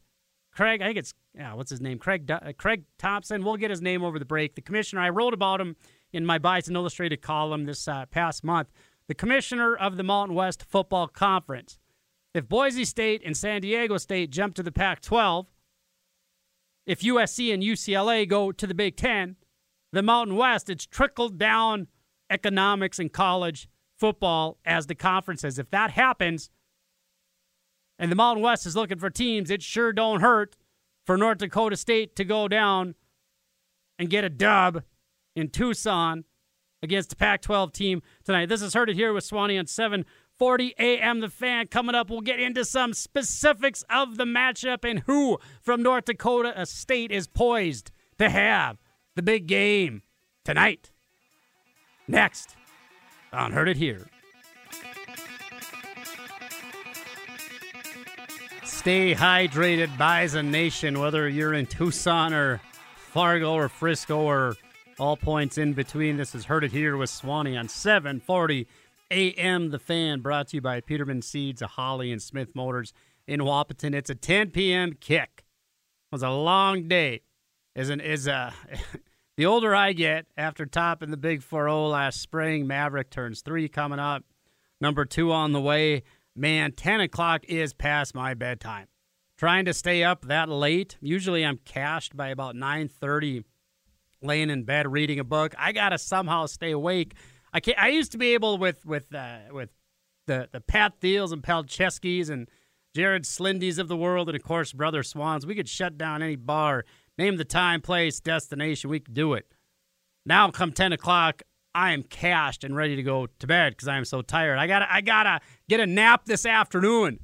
[0.53, 0.81] Craig.
[0.81, 1.99] I think it's yeah, what's his name?
[1.99, 3.43] Craig uh, Craig Thompson.
[3.43, 4.55] We'll get his name over the break.
[4.55, 5.01] The commissioner.
[5.01, 5.75] I wrote about him
[6.11, 8.69] in my Bison Illustrated column this uh, past month.
[9.07, 11.77] The commissioner of the Mountain West Football Conference.
[12.33, 15.45] If Boise State and San Diego State jump to the Pac-12,
[16.85, 19.35] if USC and UCLA go to the Big Ten,
[19.91, 21.87] the Mountain West, it's trickled down
[22.29, 25.57] economics in college football as the conferences.
[25.57, 26.49] If that happens,
[27.97, 30.55] and the Mountain West is looking for teams, it sure don't hurt
[31.07, 32.93] for North Dakota State to go down
[33.97, 34.83] and get a dub
[35.35, 36.25] in Tucson
[36.83, 38.49] against the Pac 12 team tonight.
[38.49, 41.21] This is Heard It Here with Swanee on 740 AM.
[41.21, 42.09] The fan coming up.
[42.09, 47.25] We'll get into some specifics of the matchup and who from North Dakota State is
[47.27, 47.89] poised
[48.19, 48.77] to have
[49.15, 50.03] the big game
[50.43, 50.91] tonight.
[52.07, 52.55] Next
[53.31, 54.07] on Heard It Here.
[58.77, 62.61] Stay hydrated, Bison Nation, whether you're in Tucson or
[62.95, 64.55] Fargo or Frisco or
[64.99, 66.15] all points in between.
[66.15, 68.67] This is Heard It Here with Swanee on 740
[69.09, 69.71] AM.
[69.71, 72.93] The Fan, brought to you by Peterman Seeds, of Holly, and Smith Motors
[73.25, 73.95] in Wahpeton.
[73.95, 74.93] It's a 10 p.m.
[74.93, 75.43] kick.
[75.43, 77.23] It was a long day.
[77.75, 78.53] Is an is a
[79.37, 83.99] the older I get after topping the Big 4 last spring, Maverick turns three coming
[83.99, 84.23] up.
[84.79, 86.03] Number two on the way
[86.37, 88.87] man, 10 o'clock is past my bedtime.
[89.37, 90.97] Trying to stay up that late.
[90.99, 93.43] Usually I'm cashed by about 9.30,
[94.21, 95.53] laying in bed reading a book.
[95.57, 97.13] I got to somehow stay awake.
[97.53, 99.69] I can't, I used to be able with with uh, with
[100.25, 102.47] the, the Pat Thiels and Palczewskis and
[102.95, 105.45] Jared Slindies of the world, and of course, Brother Swans.
[105.45, 106.83] We could shut down any bar,
[107.17, 108.89] name the time, place, destination.
[108.89, 109.47] We could do it.
[110.25, 111.43] Now, come 10 o'clock,
[111.77, 114.57] I am cashed and ready to go to bed because I am so tired.
[114.57, 117.19] I gotta I gotta get a nap this afternoon.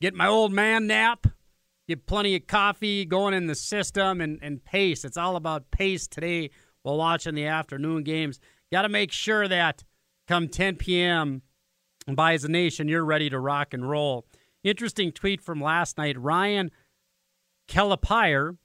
[0.00, 1.26] Get my old man nap.
[1.86, 5.04] Get plenty of coffee going in the system and, and pace.
[5.04, 6.50] It's all about pace today
[6.82, 8.40] while watching the afternoon games.
[8.72, 9.84] Got to make sure that
[10.26, 11.42] come 10 p.m.
[12.10, 14.26] Bison nation, you're ready to rock and roll.
[14.64, 16.18] Interesting tweet from last night.
[16.18, 16.70] Ryan
[17.68, 18.56] Kelapire,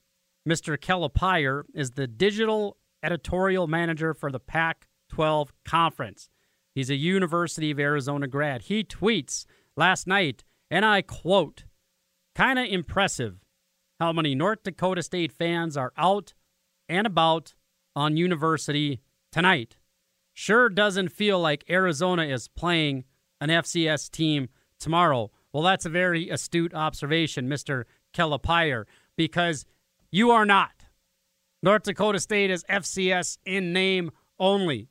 [0.47, 0.77] Mr.
[0.77, 6.27] Kelapire, is the digital editorial manager for the Pac 12 conference.
[6.73, 8.63] He's a University of Arizona grad.
[8.63, 9.45] He tweets
[9.77, 11.65] last night, and I quote,
[12.33, 13.35] kind of impressive
[13.99, 16.33] how many North Dakota State fans are out
[16.89, 17.53] and about
[17.95, 19.77] on University tonight.
[20.33, 23.03] Sure doesn't feel like Arizona is playing
[23.39, 24.49] an FCS team
[24.79, 25.29] tomorrow.
[25.53, 27.83] Well, that's a very astute observation, Mr.
[28.15, 29.63] Kelapire, because
[30.09, 30.85] you are not.
[31.61, 34.89] North Dakota State is FCS in name only.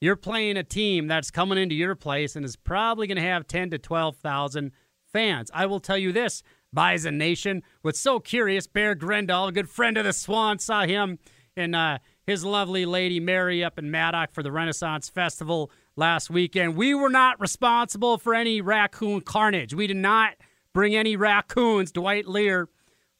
[0.00, 3.48] You're playing a team that's coming into your place and is probably going to have
[3.48, 4.70] 10 to 12,000
[5.12, 5.50] fans.
[5.52, 8.68] I will tell you this, Bison Nation, was so curious.
[8.68, 11.18] Bear Grendel, a good friend of the Swan, saw him
[11.56, 16.76] and uh, his lovely lady Mary up in Maddock for the Renaissance Festival last weekend.
[16.76, 19.74] We were not responsible for any raccoon carnage.
[19.74, 20.34] We did not
[20.72, 21.90] bring any raccoons.
[21.90, 22.68] Dwight Lear,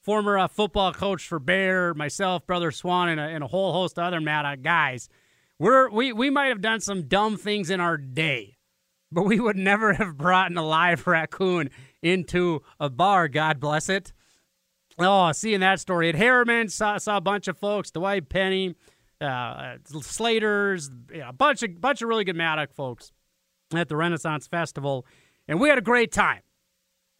[0.01, 3.99] former uh, football coach for Bear, myself, Brother Swan, and a, and a whole host
[3.99, 5.09] of other Maddock guys–
[5.59, 8.57] we're we we might have done some dumb things in our day,
[9.11, 11.69] but we would never have brought a live raccoon
[12.01, 13.27] into a bar.
[13.27, 14.13] God bless it.
[14.97, 18.75] Oh, seeing that story at Harriman, saw, saw a bunch of folks, Dwight Penny,
[19.21, 23.11] uh, Slaters, yeah, a bunch of bunch of really good Maddock folks
[23.73, 25.05] at the Renaissance Festival,
[25.47, 26.41] and we had a great time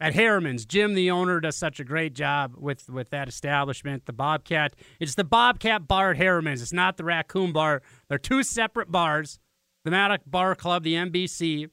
[0.00, 0.64] at Harriman's.
[0.64, 4.06] Jim, the owner, does such a great job with with that establishment.
[4.06, 6.62] The Bobcat, it's the Bobcat Bar at Harriman's.
[6.62, 7.82] It's not the Raccoon Bar.
[8.08, 9.38] They're two separate bars.
[9.84, 11.68] The Maddock Bar Club, the MBC,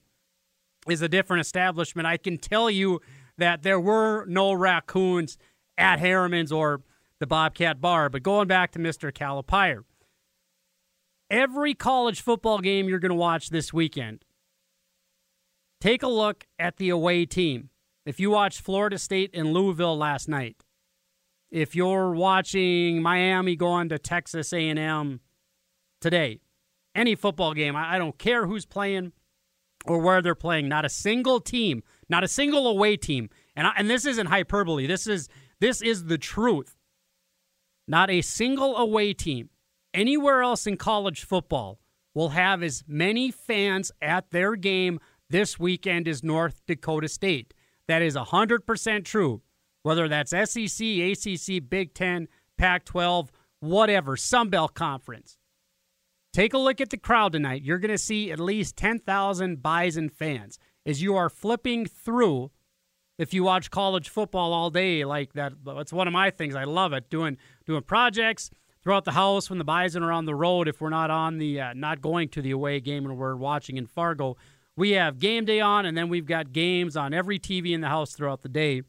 [0.88, 2.06] is a different establishment.
[2.06, 3.00] I can tell you
[3.36, 5.36] that there were no raccoons
[5.76, 6.82] at Harriman's or
[7.20, 8.08] the Bobcat Bar.
[8.08, 9.12] But going back to Mr.
[9.12, 9.84] Calipire,
[11.30, 14.24] every college football game you're going to watch this weekend,
[15.80, 17.70] take a look at the away team.
[18.08, 20.64] If you watched Florida State and Louisville last night,
[21.50, 25.20] if you're watching Miami going to Texas A&M
[26.00, 26.40] today,
[26.94, 29.12] any football game, I don't care who's playing
[29.84, 33.74] or where they're playing, not a single team, not a single away team, and I,
[33.76, 34.86] and this isn't hyperbole.
[34.86, 35.28] This is
[35.60, 36.78] this is the truth.
[37.86, 39.50] Not a single away team
[39.92, 41.78] anywhere else in college football
[42.14, 47.52] will have as many fans at their game this weekend as North Dakota State.
[47.88, 49.42] That is 100% true.
[49.82, 55.38] Whether that's SEC, ACC, Big 10, Pac 12, whatever, Sunbelt Conference.
[56.32, 57.62] Take a look at the crowd tonight.
[57.62, 62.50] You're going to see at least 10,000 Bison fans as you are flipping through
[63.18, 66.64] if you watch college football all day like that that's one of my things i
[66.64, 68.50] love it doing doing projects
[68.82, 71.60] throughout the house when the bison are on the road if we're not on the
[71.60, 74.36] uh, not going to the away game and we're watching in fargo
[74.78, 77.88] we have game day on and then we've got games on every tv in the
[77.88, 78.82] house throughout the day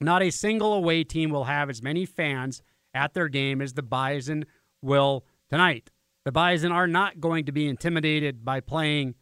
[0.00, 2.62] not a single away team will have as many fans
[2.94, 4.44] at their game as the bison
[4.80, 5.90] will tonight
[6.24, 9.14] the bison are not going to be intimidated by playing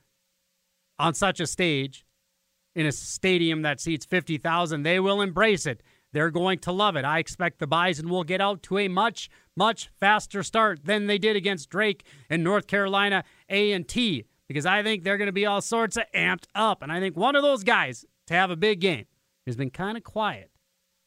[0.98, 2.04] on such a stage
[2.74, 5.82] in a stadium that seats 50,000, they will embrace it.
[6.12, 7.04] They're going to love it.
[7.04, 11.18] I expect the Bison will get out to a much, much faster start than they
[11.18, 15.60] did against Drake and North Carolina A&T because I think they're going to be all
[15.60, 16.82] sorts of amped up.
[16.82, 19.04] And I think one of those guys to have a big game
[19.46, 20.50] has been kind of quiet,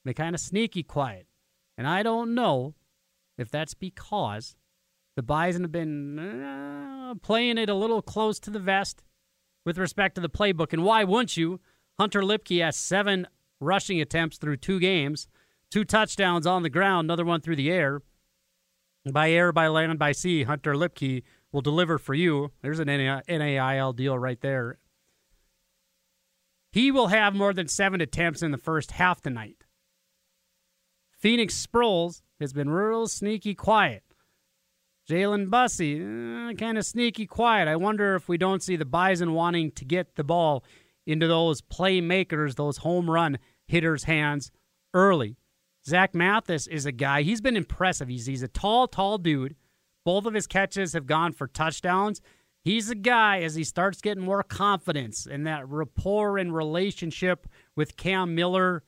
[0.05, 1.27] been kind of sneaky quiet.
[1.77, 2.73] And I don't know
[3.37, 4.55] if that's because
[5.17, 9.03] the Bison have been uh, playing it a little close to the vest
[9.65, 10.71] with respect to the playbook.
[10.71, 11.59] And why wouldn't you?
[11.99, 13.27] Hunter Luepke has seven
[13.59, 15.27] rushing attempts through two games,
[15.69, 18.03] two touchdowns on the ground, another one through the air.
[19.11, 22.51] By air, by land, by sea, Hunter Luepke will deliver for you.
[22.61, 24.79] There's an NIL deal right there.
[26.71, 29.65] He will have more than seven attempts in the first half tonight.
[31.11, 34.03] Phoenix Sproles has been real sneaky quiet.
[35.09, 37.67] Jalen Bussey, eh, kind of sneaky quiet.
[37.67, 40.63] I wonder if we don't see the Bison wanting to get the ball
[41.05, 43.37] into those playmakers, those home run
[43.67, 44.51] hitters' hands
[44.93, 45.35] early.
[45.85, 48.07] Zach Mathis is a guy, he's been impressive.
[48.07, 49.55] He's, he's a tall, tall dude.
[50.05, 52.21] Both of his catches have gone for touchdowns.
[52.63, 57.97] He's a guy, as he starts getting more confidence and that rapport and relationship with
[57.97, 58.83] Cam Miller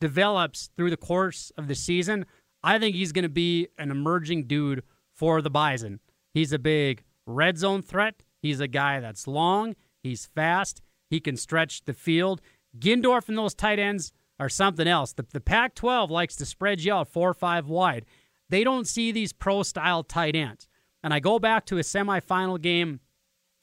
[0.00, 2.26] develops through the course of the season,
[2.64, 4.82] I think he's going to be an emerging dude
[5.14, 6.00] for the Bison.
[6.34, 8.22] He's a big red zone threat.
[8.40, 9.76] He's a guy that's long.
[10.02, 10.82] He's fast.
[11.08, 12.40] He can stretch the field.
[12.76, 15.12] Gindorf and those tight ends are something else.
[15.12, 18.04] The, the Pac 12 likes to spread you out four or five wide.
[18.48, 20.66] They don't see these pro style tight ends.
[21.04, 22.98] And I go back to a semifinal game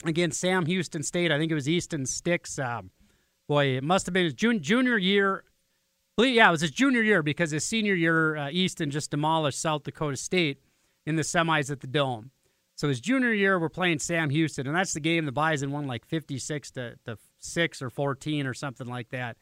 [0.06, 1.34] against Sam Houston State.
[1.34, 2.58] I think it was Easton Sticks.
[2.58, 2.92] Um,
[3.46, 5.44] boy, it must have been his junior year.
[6.18, 9.84] Yeah, it was his junior year because his senior year, uh, Easton just demolished South
[9.84, 10.62] Dakota State
[11.06, 12.32] in the semis at the Dome.
[12.76, 15.88] So his junior year, we're playing Sam Houston, and that's the game the Bison won
[15.88, 19.36] like 56 to, to 6 or 14 or something like that.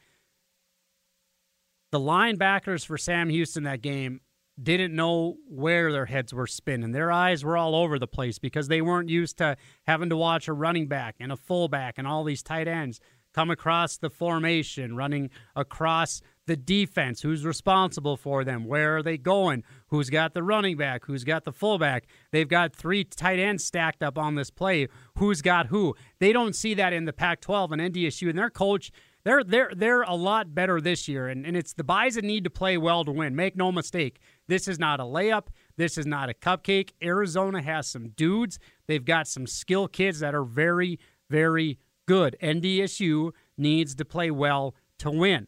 [1.90, 4.20] The linebackers for Sam Houston that game
[4.60, 6.92] didn't know where their heads were spinning.
[6.92, 10.48] Their eyes were all over the place because they weren't used to having to watch
[10.48, 13.00] a running back and a fullback and all these tight ends
[13.34, 19.18] come across the formation, running across the defense, who's responsible for them, where are they
[19.18, 22.06] going, who's got the running back, who's got the fullback.
[22.32, 24.88] They've got three tight ends stacked up on this play.
[25.16, 25.94] Who's got who?
[26.18, 28.90] They don't see that in the Pac-12 and NDSU, and their coach.
[29.24, 32.50] They're they're they're a lot better this year, and, and it's the Bison need to
[32.50, 33.36] play well to win.
[33.36, 35.48] Make no mistake, this is not a layup.
[35.76, 36.90] This is not a cupcake.
[37.02, 38.58] Arizona has some dudes.
[38.86, 40.98] They've got some skill kids that are very
[41.28, 42.36] very good.
[42.42, 45.46] NDSU needs to play well to win.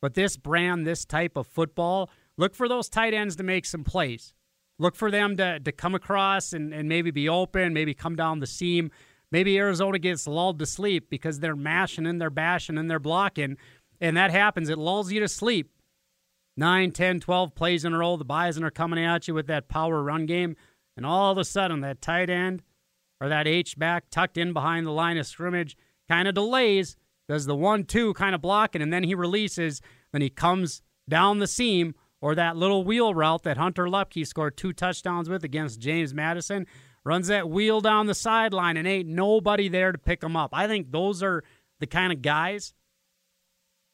[0.00, 3.84] But this brand, this type of football, look for those tight ends to make some
[3.84, 4.34] plays.
[4.78, 8.40] Look for them to, to come across and, and maybe be open, maybe come down
[8.40, 8.90] the seam.
[9.32, 13.56] Maybe Arizona gets lulled to sleep because they're mashing and they're bashing and they're blocking,
[14.00, 14.68] and that happens.
[14.68, 15.70] It lulls you to sleep.
[16.56, 18.16] 9, 10, 12 plays in a row.
[18.16, 20.56] The Bison are coming at you with that power run game,
[20.96, 22.62] and all of a sudden, that tight end
[23.20, 25.76] or that H back tucked in behind the line of scrimmage
[26.08, 26.96] kind of delays,
[27.28, 29.80] does the 1 2 kind of blocking, and then he releases.
[30.12, 34.56] Then he comes down the seam or that little wheel route that Hunter Luepke scored
[34.56, 36.66] two touchdowns with against James Madison
[37.04, 40.50] runs that wheel down the sideline and ain't nobody there to pick him up.
[40.52, 41.42] I think those are
[41.78, 42.74] the kind of guys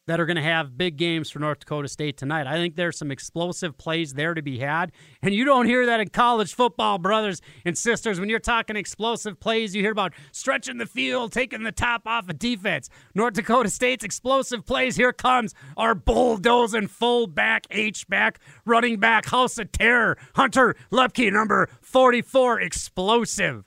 [0.06, 2.46] that are going to have big games for North Dakota State tonight.
[2.46, 4.92] I think there's some explosive plays there to be had.
[5.20, 8.20] And you don't hear that in college football, brothers and sisters.
[8.20, 12.28] When you're talking explosive plays, you hear about stretching the field, taking the top off
[12.28, 12.88] of defense.
[13.14, 19.72] North Dakota State's explosive plays, here comes our bulldozing fullback, H-back, running back, house of
[19.72, 23.64] terror, Hunter Luepke, number 44, explosive.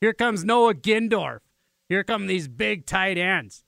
[0.00, 1.40] Here comes Noah Gindorf.
[1.88, 3.64] Here come these big tight ends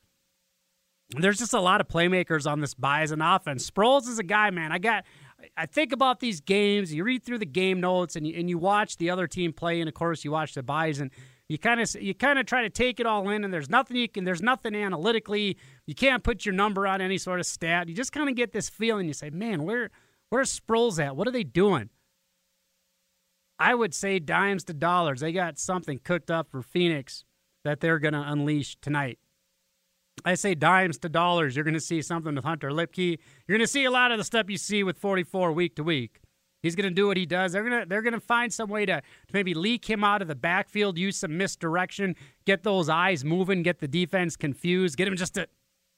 [1.19, 3.69] there's just a lot of playmakers on this Bison offense.
[3.69, 4.73] Sproles is a guy, man.
[4.73, 5.05] I got.
[5.57, 6.93] I think about these games.
[6.93, 9.81] You read through the game notes and you, and you watch the other team play,
[9.81, 11.11] and of course you watch the Bison.
[11.49, 13.97] You kind of you kind of try to take it all in, and there's nothing
[13.97, 14.25] you can.
[14.25, 15.57] There's nothing analytically.
[15.87, 17.89] You can't put your number on any sort of stat.
[17.89, 19.07] You just kind of get this feeling.
[19.09, 19.91] You say, man, where
[20.29, 21.17] where's Sproles at?
[21.17, 21.91] What are they doing?
[23.59, 25.21] I would say dimes to dollars.
[25.21, 27.25] They got something cooked up for Phoenix
[27.65, 29.19] that they're going to unleash tonight.
[30.25, 31.57] I say dimes to dollars.
[31.57, 33.18] You're going to see something with Hunter Luepke.
[33.47, 35.83] You're going to see a lot of the stuff you see with 44 week to
[35.83, 36.21] week.
[36.62, 37.53] He's going to do what he does.
[37.53, 39.03] They're going to they're going to find some way to, to
[39.33, 43.79] maybe leak him out of the backfield, use some misdirection, get those eyes moving, get
[43.79, 45.49] the defense confused, get him just to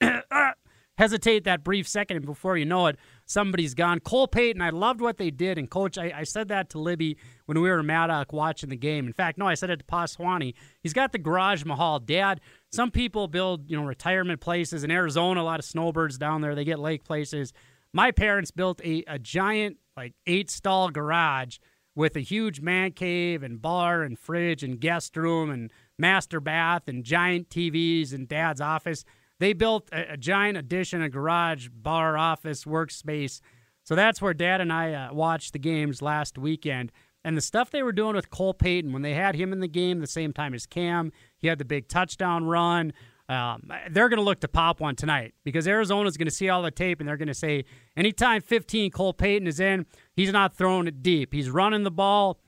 [0.30, 0.52] uh,
[0.98, 2.96] hesitate that brief second, and before you know it,
[3.26, 4.00] somebody's gone.
[4.00, 7.16] Cole Payton, I loved what they did, and coach, I, I said that to Libby
[7.46, 9.06] when we were in Maddock watching the game.
[9.06, 10.54] In fact, no, I said it to Paswani.
[10.80, 11.98] He's got the garage mahal.
[11.98, 12.40] Dad,
[12.72, 15.42] some people build, you know, retirement places in Arizona.
[15.42, 16.54] A lot of snowbirds down there.
[16.54, 17.52] They get lake places.
[17.92, 21.58] My parents built a, a giant, like eight stall garage
[21.94, 26.88] with a huge man cave and bar and fridge and guest room and master bath
[26.88, 29.04] and giant TVs and dad's office.
[29.38, 33.40] They built a, a giant addition, a garage, bar, office, workspace.
[33.84, 36.90] So that's where dad and I uh, watched the games last weekend.
[37.24, 39.68] And the stuff they were doing with Cole Payton when they had him in the
[39.68, 42.92] game the same time as Cam, he had the big touchdown run.
[43.28, 46.62] Um, they're going to look to pop one tonight because Arizona's going to see all
[46.62, 47.64] the tape and they're going to say
[47.96, 51.32] anytime 15 Cole Payton is in, he's not throwing it deep.
[51.32, 52.40] He's running the ball.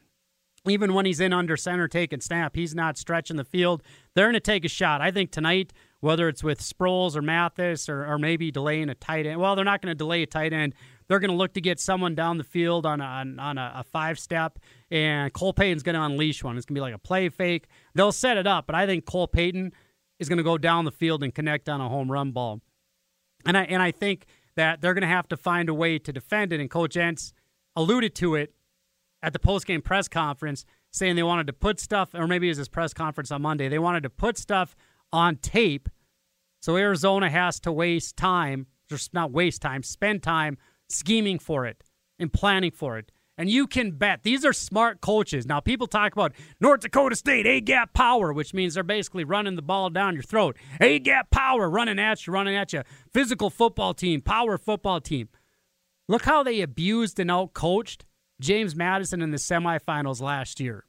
[0.67, 3.83] Even when he's in under center taking snap, he's not stretching the field.
[4.15, 5.01] They're going to take a shot.
[5.03, 5.73] I think tonight
[6.05, 9.41] whether it's with Sproles or Mathis or, or maybe delaying a tight end.
[9.41, 10.75] Well, they're not going to delay a tight end.
[11.09, 13.05] They're going to look to get someone down the field on a,
[13.39, 14.59] on, a, a five step,
[14.91, 16.57] and Cole Payton's going to unleash one.
[16.57, 17.67] It's going to be like a play fake.
[17.95, 19.73] They'll set it up, but I think Cole Payton
[20.19, 22.61] is going to go down the field and connect on a home run ball.
[23.47, 24.27] And I and I think
[24.57, 26.61] that they're going to have to find a way to defend it.
[26.61, 27.33] And Coach Entz
[27.77, 28.55] alluded to it
[29.23, 32.59] at the postgame press conference, saying they wanted to put stuff, or maybe it was
[32.59, 33.69] his press conference on Monday.
[33.69, 34.77] They wanted to put stuff
[35.13, 35.89] on tape
[36.65, 40.57] so Arizona has to waste time, just not waste time, spend time
[40.89, 41.83] scheming for it
[42.19, 43.11] and planning for it.
[43.37, 45.45] And you can bet these are smart coaches.
[45.45, 49.57] Now, people talk about North Dakota State, A gap power, which means they're basically running
[49.57, 50.57] the ball down your throat.
[50.81, 52.83] A gap power, running at you, running at you.
[53.13, 55.29] Physical football team, power football team.
[56.09, 58.03] Look how they abused and outcoached
[58.41, 60.85] James Madison in the semifinals last year,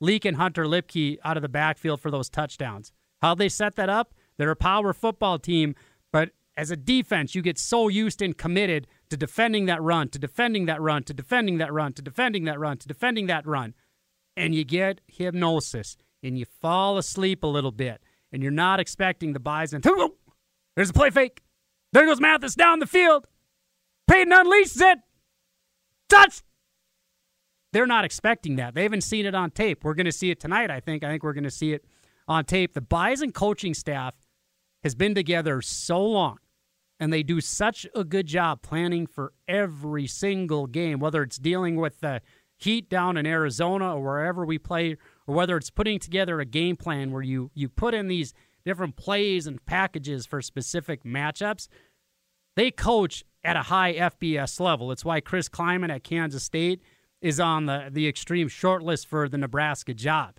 [0.00, 2.92] Leak and Hunter Luepke out of the backfield for those touchdowns.
[3.22, 4.12] How they set that up?
[4.36, 5.74] They're a power football team,
[6.12, 10.18] but as a defense, you get so used and committed to defending that run, to
[10.18, 13.74] defending that run, to defending that run, to defending that run, to defending that run.
[14.36, 18.02] And you get hypnosis and you fall asleep a little bit
[18.32, 19.80] and you're not expecting the Bison.
[20.74, 21.42] There's a play fake.
[21.92, 23.26] There goes Mathis down the field.
[24.08, 24.98] Payton unleashes it.
[26.08, 26.42] Touch.
[27.72, 28.74] They're not expecting that.
[28.74, 29.84] They haven't seen it on tape.
[29.84, 31.02] We're going to see it tonight, I think.
[31.02, 31.84] I think we're going to see it
[32.28, 32.74] on tape.
[32.74, 34.14] The Bison coaching staff
[34.82, 36.38] has been together so long
[36.98, 41.76] and they do such a good job planning for every single game, whether it's dealing
[41.76, 42.20] with the
[42.56, 46.76] heat down in Arizona or wherever we play, or whether it's putting together a game
[46.76, 48.32] plan where you you put in these
[48.64, 51.68] different plays and packages for specific matchups.
[52.56, 54.90] They coach at a high FBS level.
[54.90, 56.82] It's why Chris Klieman at Kansas State
[57.20, 60.38] is on the, the extreme short list for the Nebraska job.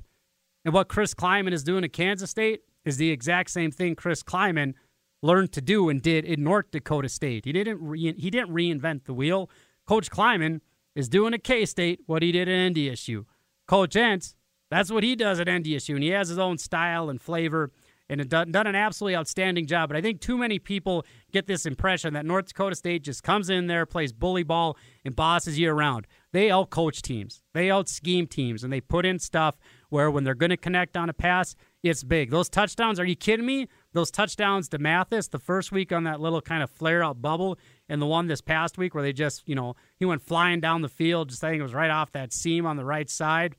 [0.66, 4.24] And what Chris Klieman is doing at Kansas State is the exact same thing Chris
[4.24, 4.74] Klieman
[5.22, 7.45] learned to do and did in North Dakota State.
[7.45, 9.49] He didn't re- he didn't reinvent the wheel.
[9.86, 10.61] Coach Klieman
[10.95, 13.26] is doing at K State what he did at NDSU.
[13.68, 14.34] Coach Entz
[14.70, 17.72] That's what he does at NDSU, and he has his own style and flavor
[18.09, 19.89] and done, done an absolutely outstanding job.
[19.89, 23.49] But I think too many people get this impression that North Dakota State just comes
[23.49, 26.07] in there, plays bully ball, and bosses you around.
[26.32, 29.57] They out coach teams, they out scheme teams, and they put in stuff
[29.89, 32.30] where when they're going to connect on a pass, it's big.
[32.30, 33.68] Those touchdowns, are you kidding me?
[33.98, 37.58] Those touchdowns to Mathis the first week on that little kind of flare out bubble,
[37.89, 40.84] and the one this past week where they just, you know, he went flying down
[40.84, 43.56] the field, just I think it was right off that seam on the right side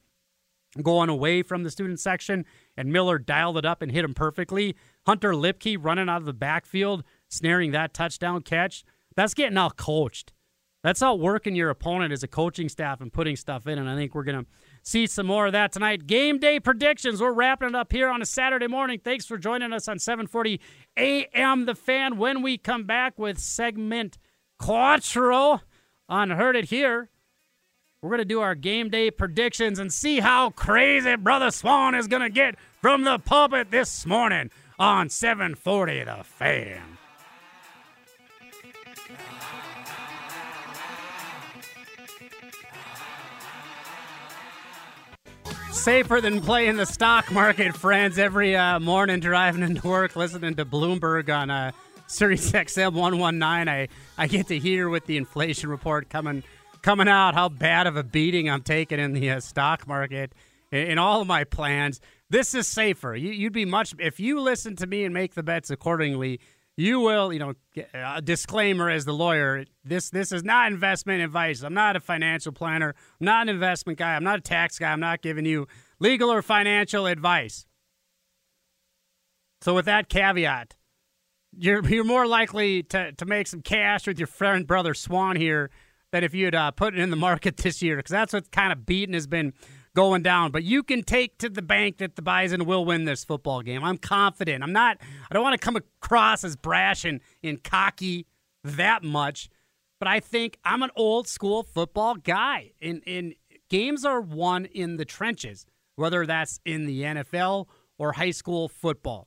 [0.80, 2.44] going away from the student section,
[2.76, 4.76] and Miller dialed it up and hit him perfectly.
[5.06, 8.84] Hunter Luepke running out of the backfield, snaring that touchdown catch.
[9.16, 10.32] That's getting out coached.
[10.84, 13.76] That's out working your opponent as a coaching staff and putting stuff in.
[13.76, 14.50] And I think we're going to
[14.88, 16.06] see some more of that tonight.
[16.06, 17.20] Game day predictions.
[17.20, 19.00] We're wrapping it up here on a Saturday morning.
[19.02, 20.60] Thanks for joining us on 740
[20.96, 24.16] AM The Fan when we come back with segment
[24.58, 25.60] Quattro
[26.08, 27.10] on Heard It Here.
[28.00, 32.06] We're going to do our game day predictions and see how crazy Brother Swan is
[32.06, 36.97] going to get from the pulpit this morning on 740 The Fan.
[45.72, 48.18] Safer than playing the stock market, friends.
[48.18, 51.72] Every uh, morning driving into work, listening to Bloomberg on uh,
[52.06, 56.42] Sirius XM 119, I, I get to hear with the inflation report coming–
[56.82, 60.32] coming out how bad of a beating I'm taking in the uh, stock market
[60.70, 62.00] in, in, all of my plans.
[62.30, 63.14] This is safer.
[63.14, 66.40] You, would be much if you listen to me and make the bets accordingly.
[66.78, 67.54] You will, you know,
[67.92, 69.64] a disclaimer as the lawyer.
[69.84, 71.62] This this is not investment advice.
[71.62, 72.94] I'm not a financial planner.
[73.20, 74.14] I'm not an investment guy.
[74.14, 74.92] I'm not a tax guy.
[74.92, 75.66] I'm not giving you
[75.98, 77.66] legal or financial advice.
[79.60, 80.76] So with that caveat,
[81.50, 85.70] you're you're more likely to to make some cash with your friend brother Swan here
[86.12, 88.70] than if you'd uh, put it in the market this year, because that's what's kind
[88.72, 89.52] of beaten has been
[89.98, 90.52] going down.
[90.52, 93.82] But you can take to the bank that the Bison will win this football game.
[93.82, 94.62] I'm confident.
[94.62, 94.98] I'm not.
[95.28, 98.28] I don't want to come across as brash and, and cocky
[98.62, 99.50] that much,
[99.98, 102.70] but I think I'm an old school football guy.
[102.80, 103.34] In in
[103.68, 107.66] games are won in the trenches, whether that's in the NFL
[107.98, 109.26] or high school football.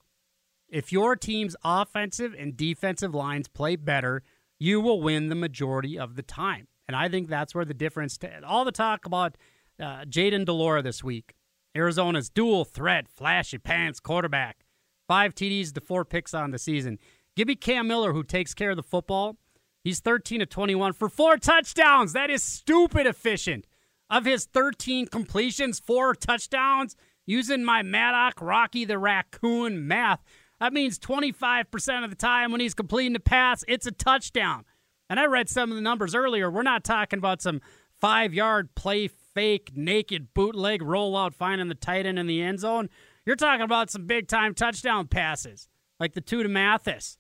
[0.70, 4.24] If your team's offensive and defensive lines play better,
[4.58, 6.70] you will win the majority of the time.
[6.88, 9.38] And I think that's where the difference, to, all the talk about
[9.82, 11.34] uh, Jayden de Laura this week,
[11.76, 14.66] Arizona's dual threat, flashy pants quarterback,
[15.08, 17.00] five TDs to four picks on the season.
[17.36, 19.38] Give me Cam Miller, who takes care of the football.
[19.84, 22.14] He's 13 to 21 for four touchdowns.
[22.14, 23.66] That is stupid efficient.
[24.10, 30.22] Of his 13 completions, four touchdowns, using my Maddock Rocky the Raccoon math.
[30.60, 34.66] That means 25% of the time when he's completing the pass, it's a touchdown.
[35.10, 36.52] And I read some of the numbers earlier.
[36.52, 37.62] We're not talking about some
[38.00, 42.90] five yard play fake, naked bootleg rollout finding the tight end in the end zone.
[43.26, 45.68] You're talking about some big time touchdown passes,
[46.00, 47.18] like the two to Mathis.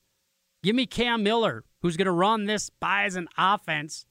[0.64, 4.05] Give me Cam Miller, who's going to run this Bison offense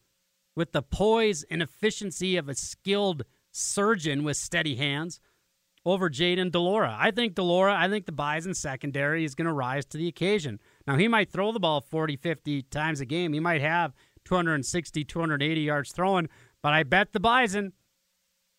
[0.57, 5.21] with the poise and efficiency of a skilled surgeon with steady hands
[5.85, 6.97] over Jayden de Laura.
[6.99, 10.09] I think de Laura, I think the Bison secondary is going to rise to the
[10.09, 10.61] occasion.
[10.87, 13.33] Now, he might throw the ball 40, 50 times a game.
[13.33, 13.95] He might have
[14.25, 16.29] 260, 280 yards throwing,
[16.63, 17.73] but I bet the Bison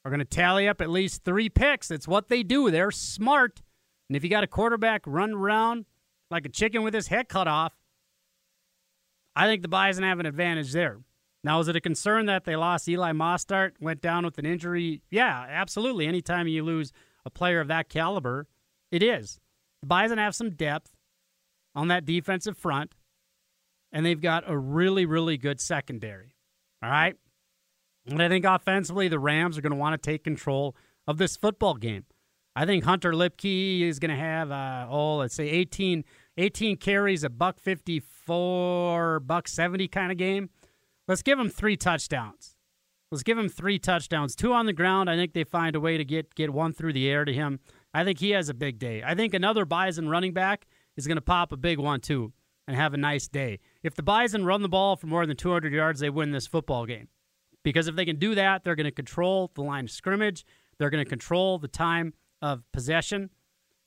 [0.04, 1.92] are going to tally up at least three picks.
[1.92, 2.72] It's what they do.
[2.72, 3.62] They're smart.
[4.10, 5.86] And if you got a quarterback run around
[6.30, 7.74] like a chicken with his head cut off,
[9.36, 11.00] I think the Bison have an advantage there.
[11.44, 15.02] Now, is it a concern that they lost Eli Mostert, went down with an injury?
[15.10, 16.06] Yeah, absolutely.
[16.08, 16.92] Anytime you lose
[17.26, 18.48] a player of that caliber,
[18.92, 19.40] it is.
[19.82, 20.92] The Bison have some depth
[21.74, 22.94] on that defensive front,
[23.92, 26.36] and they've got a really, really good secondary.
[26.84, 27.16] All right?
[28.06, 30.76] And I think offensively, the Rams are going to want to take control
[31.08, 32.06] of this football game.
[32.56, 36.04] I think Hunter Luepke is going to have, uh, oh, let's say 18,
[36.38, 40.50] 18 carries, a buck 54, buck 70 kind of game.
[41.08, 42.58] Let's give him three touchdowns.
[43.10, 44.36] Let's give him three touchdowns.
[44.36, 45.10] Two on the ground.
[45.10, 47.60] I think they find a way to get, get one through the air to him.
[47.94, 49.04] I think he has a big day.
[49.06, 52.34] I think another Bison running back is going to pop a big one too
[52.68, 53.60] and have a nice day.
[53.84, 56.86] If the Bison run the ball for more than 200 yards, they win this football
[56.86, 57.08] game.
[57.64, 60.46] Because if they can do that, they're going to control the line of scrimmage.
[60.78, 63.30] They're going to control the time of possession.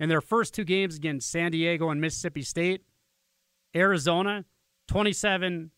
[0.00, 2.82] In their first two games against San Diego and Mississippi State,
[3.74, 4.44] Arizona,
[4.88, 5.70] 27,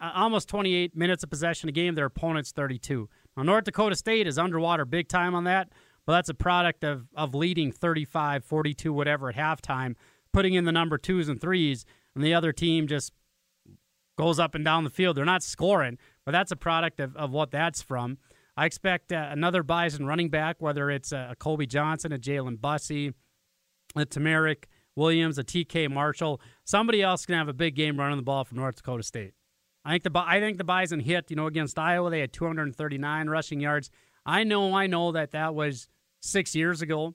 [0.00, 1.94] uh, almost 28 minutes of possession a game.
[1.94, 3.08] Their opponent's 32.
[3.36, 5.70] Now, North Dakota State is underwater big time on that,
[6.06, 9.94] but that's a product of, of leading 35, 42, whatever at halftime
[10.32, 11.84] putting in the number twos and threes,
[12.14, 13.12] and the other team just
[14.16, 15.16] goes up and down the field.
[15.16, 15.98] They're not scoring,
[16.28, 18.18] but that's a product of, of what that's from.
[18.54, 22.60] I expect uh, another Bison running back, whether it's a, a Colby Johnson, a Jalen
[22.60, 23.14] Bussey,
[23.96, 24.64] a Tamerik
[24.94, 26.38] Williams, a TK Marshall.
[26.66, 29.32] Somebody else can have a big game running the ball from North Dakota State.
[29.86, 31.30] I think the I think the Bison hit.
[31.30, 33.88] You know, against Iowa, they had 239 rushing yards.
[34.26, 35.88] I know, I know that that was
[36.20, 37.14] six years ago.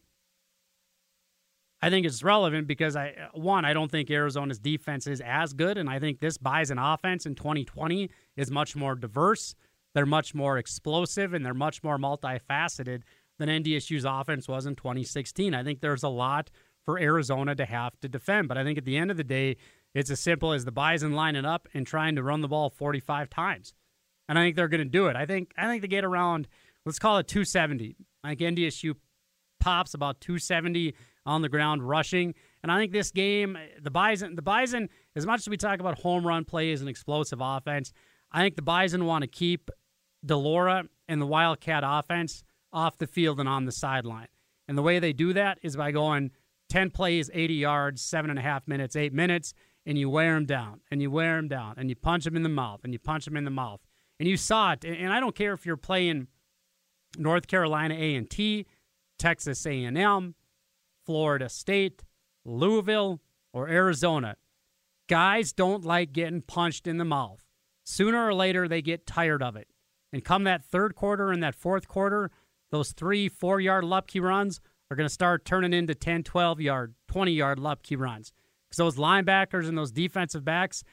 [1.83, 5.77] I think it's relevant because I one, I don't think Arizona's defense is as good,
[5.77, 9.55] and I think this Bison offense in 2020 is much more diverse.
[9.93, 13.03] They're much more explosive and they're much more multifaceted
[13.39, 15.53] than NDSU's offense was in 2016.
[15.53, 16.49] I think there's a lot
[16.83, 19.57] for Arizona to have to defend, but I think at the end of the day,
[19.93, 23.29] it's as simple as the Bison lining up and trying to run the ball 45
[23.29, 23.73] times,
[24.27, 25.15] and I think they're going to do it.
[25.15, 26.47] I think I think they get around,
[26.85, 27.95] let's call it 270.
[28.23, 28.95] I think NDSU
[29.59, 30.93] pops about 270
[31.25, 32.33] on the ground rushing.
[32.63, 35.99] And I think this game, the Bison, the Bison, as much as we talk about
[35.99, 37.93] home run plays and explosive offense,
[38.33, 39.69] I think the Bison want to keep
[40.25, 44.27] de Laura and the Wildcat offense off the field and on the sideline.
[44.67, 46.31] And the way they do that is by going
[46.69, 49.53] 10 plays, 80 yards, seven and a half minutes, eight minutes,
[49.85, 52.43] and you wear them down, and you wear them down, and you punch them in
[52.43, 53.81] the mouth, and you punch them in the mouth.
[54.19, 54.85] And you saw it.
[54.85, 56.27] And I don't care if you're playing
[57.17, 58.65] North Carolina A&T,
[59.19, 60.35] Texas A&M,
[61.05, 62.03] Florida State,
[62.45, 63.19] Louisville,
[63.51, 64.37] or Arizona.
[65.09, 67.42] Guys don't like getting punched in the mouth.
[67.83, 69.67] Sooner or later, they get tired of it.
[70.11, 72.31] And come that third quarter and that fourth quarter,
[72.71, 74.59] those three, four yard Luepke runs
[74.89, 78.31] are going to start turning into 10, 12 yard, 20 yard Luepke runs.
[78.69, 80.83] Because those linebackers and those defensive backs,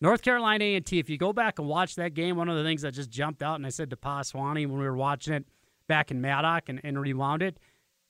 [0.00, 2.82] North Carolina A&T, if you go back and watch that game, one of the things
[2.82, 5.46] that just jumped out, and I said to Pa Swanee when we were watching it
[5.88, 7.58] back in Maddock and, and rewound it,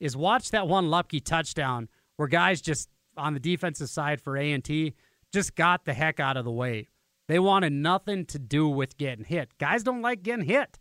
[0.01, 4.95] is watch that one Luepke touchdown where guys just on the defensive side for A&T
[5.33, 6.89] just got the heck out of the way.
[7.29, 9.59] They wanted nothing to do with getting hit.
[9.59, 10.79] Guys don't like getting hit.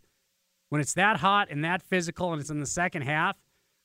[0.68, 3.36] When it's that hot and that physical and it's in the second half,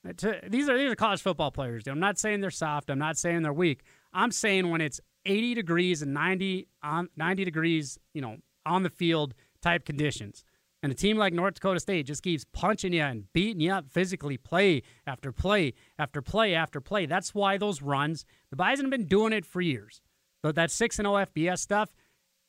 [0.08, 1.88] uh, to, these are these are college football players.
[1.88, 2.90] I'm not saying they're soft.
[2.90, 3.84] I'm not saying they're weak.
[4.14, 8.90] I'm saying when it's 80 degrees and 90 on 90 degrees, you know, on the
[8.90, 10.44] field type conditions.
[10.84, 13.86] And a team like North Dakota State just keeps punching you and beating you up
[13.92, 17.06] physically, play after play after play after play.
[17.06, 20.02] That's why those runs, the Bison have been doing it for years.
[20.42, 21.94] But that 6 0 FBS stuff,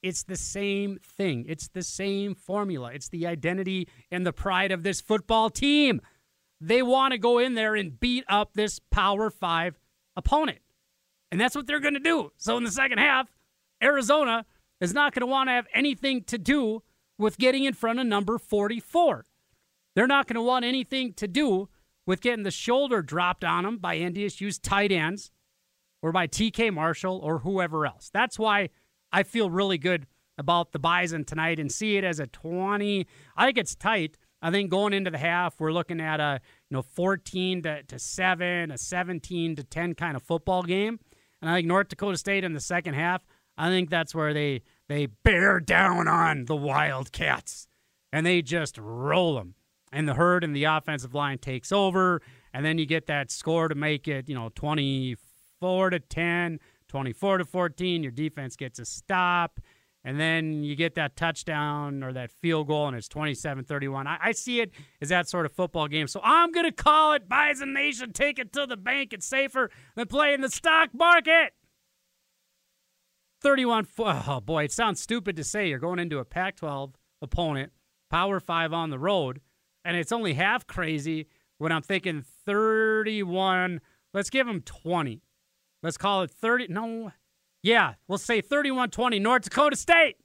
[0.02, 1.44] it's the same thing.
[1.48, 2.90] It's the same formula.
[2.92, 6.00] It's the identity and the pride of this football team.
[6.60, 9.78] They want to go in there and beat up this Power Five
[10.16, 10.58] opponent.
[11.30, 12.32] And that's what they're going to do.
[12.36, 13.28] So in the second half,
[13.82, 14.44] Arizona
[14.80, 16.82] is not going to want to have anything to do
[17.18, 19.26] with getting in front of number 44.
[19.94, 21.68] They're not going to want anything to do
[22.06, 25.30] with getting the shoulder dropped on them by NDSU's tight ends
[26.02, 28.10] or by TK Marshall or whoever else.
[28.12, 28.70] That's why
[29.12, 30.06] I feel really good
[30.38, 33.06] about the Bison tonight and see it as a 20.
[33.36, 34.16] I think it's tight.
[34.40, 37.98] I think going into the half, we're looking at a you know 14 to, to
[37.98, 40.98] 7, a 17 to 10 kind of football game.
[41.40, 43.24] And I think North Dakota State in the second half,
[43.56, 47.66] I think that's where they they bear down on the Wildcats
[48.12, 49.54] and they just roll them.
[49.92, 52.22] And the herd and the offensive line takes over,
[52.54, 56.58] and then you get that score to make it, you know, 24 to 10,
[56.92, 58.02] 24 to 14.
[58.02, 59.60] Your defense gets a stop,
[60.04, 64.06] and then you get that touchdown or that field goal, and it's 27 31.
[64.06, 66.06] I, I see it as that sort of football game.
[66.06, 68.12] So I'm going to call it Bison Nation.
[68.12, 69.14] Take it to the bank.
[69.14, 71.54] It's safer than playing the stock market.
[73.40, 73.86] 31.
[73.98, 77.72] Oh, boy, it sounds stupid to say you're going into a Pac 12 opponent,
[78.10, 79.40] Power 5 on the road,
[79.82, 81.26] and it's only half crazy
[81.56, 83.80] when I'm thinking 31.
[84.12, 85.22] Let's give them 20.
[85.82, 86.68] Let's call it 30.
[86.68, 87.12] No.
[87.62, 90.16] Yeah, we'll say 31 20, North Dakota State.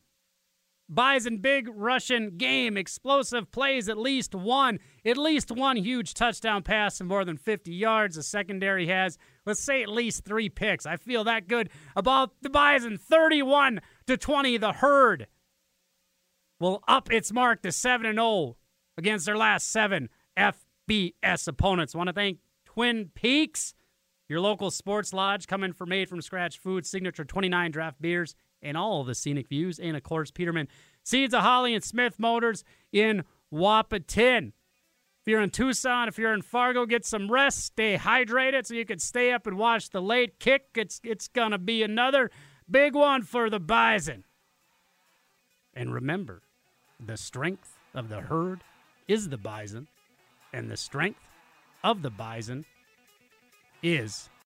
[0.89, 7.01] Bison big Russian game, explosive plays, at least one, at least one huge touchdown pass
[7.01, 8.15] and more than 50 yards.
[8.15, 10.85] The secondary has, let's say, at least three picks.
[10.85, 12.97] I feel that good about the Bison.
[12.97, 15.27] 31 to 20, the herd
[16.59, 18.55] will up its mark to 7 0
[18.97, 21.95] against their last seven FBS opponents.
[21.95, 23.73] Want to thank Twin Peaks,
[24.27, 28.75] your local sports lodge, coming for made from scratch food, signature 29 draft beers and
[28.75, 29.79] all the scenic views.
[29.79, 30.67] And of course, Peterman
[31.03, 33.23] Seeds of Holly and Smith Motors in
[33.53, 34.51] Wahpeton.
[35.21, 38.85] If you're in Tucson, if you're in Fargo, get some rest, stay hydrated so you
[38.85, 40.65] can stay up and watch the late kick.
[40.75, 42.31] It's it's gonna be another
[42.69, 44.25] big one for the Bison.
[45.73, 46.41] And remember,
[47.05, 48.61] the strength of the herd
[49.07, 49.87] is the bison,
[50.51, 51.19] and the strength
[51.83, 52.65] of the bison
[53.81, 54.29] is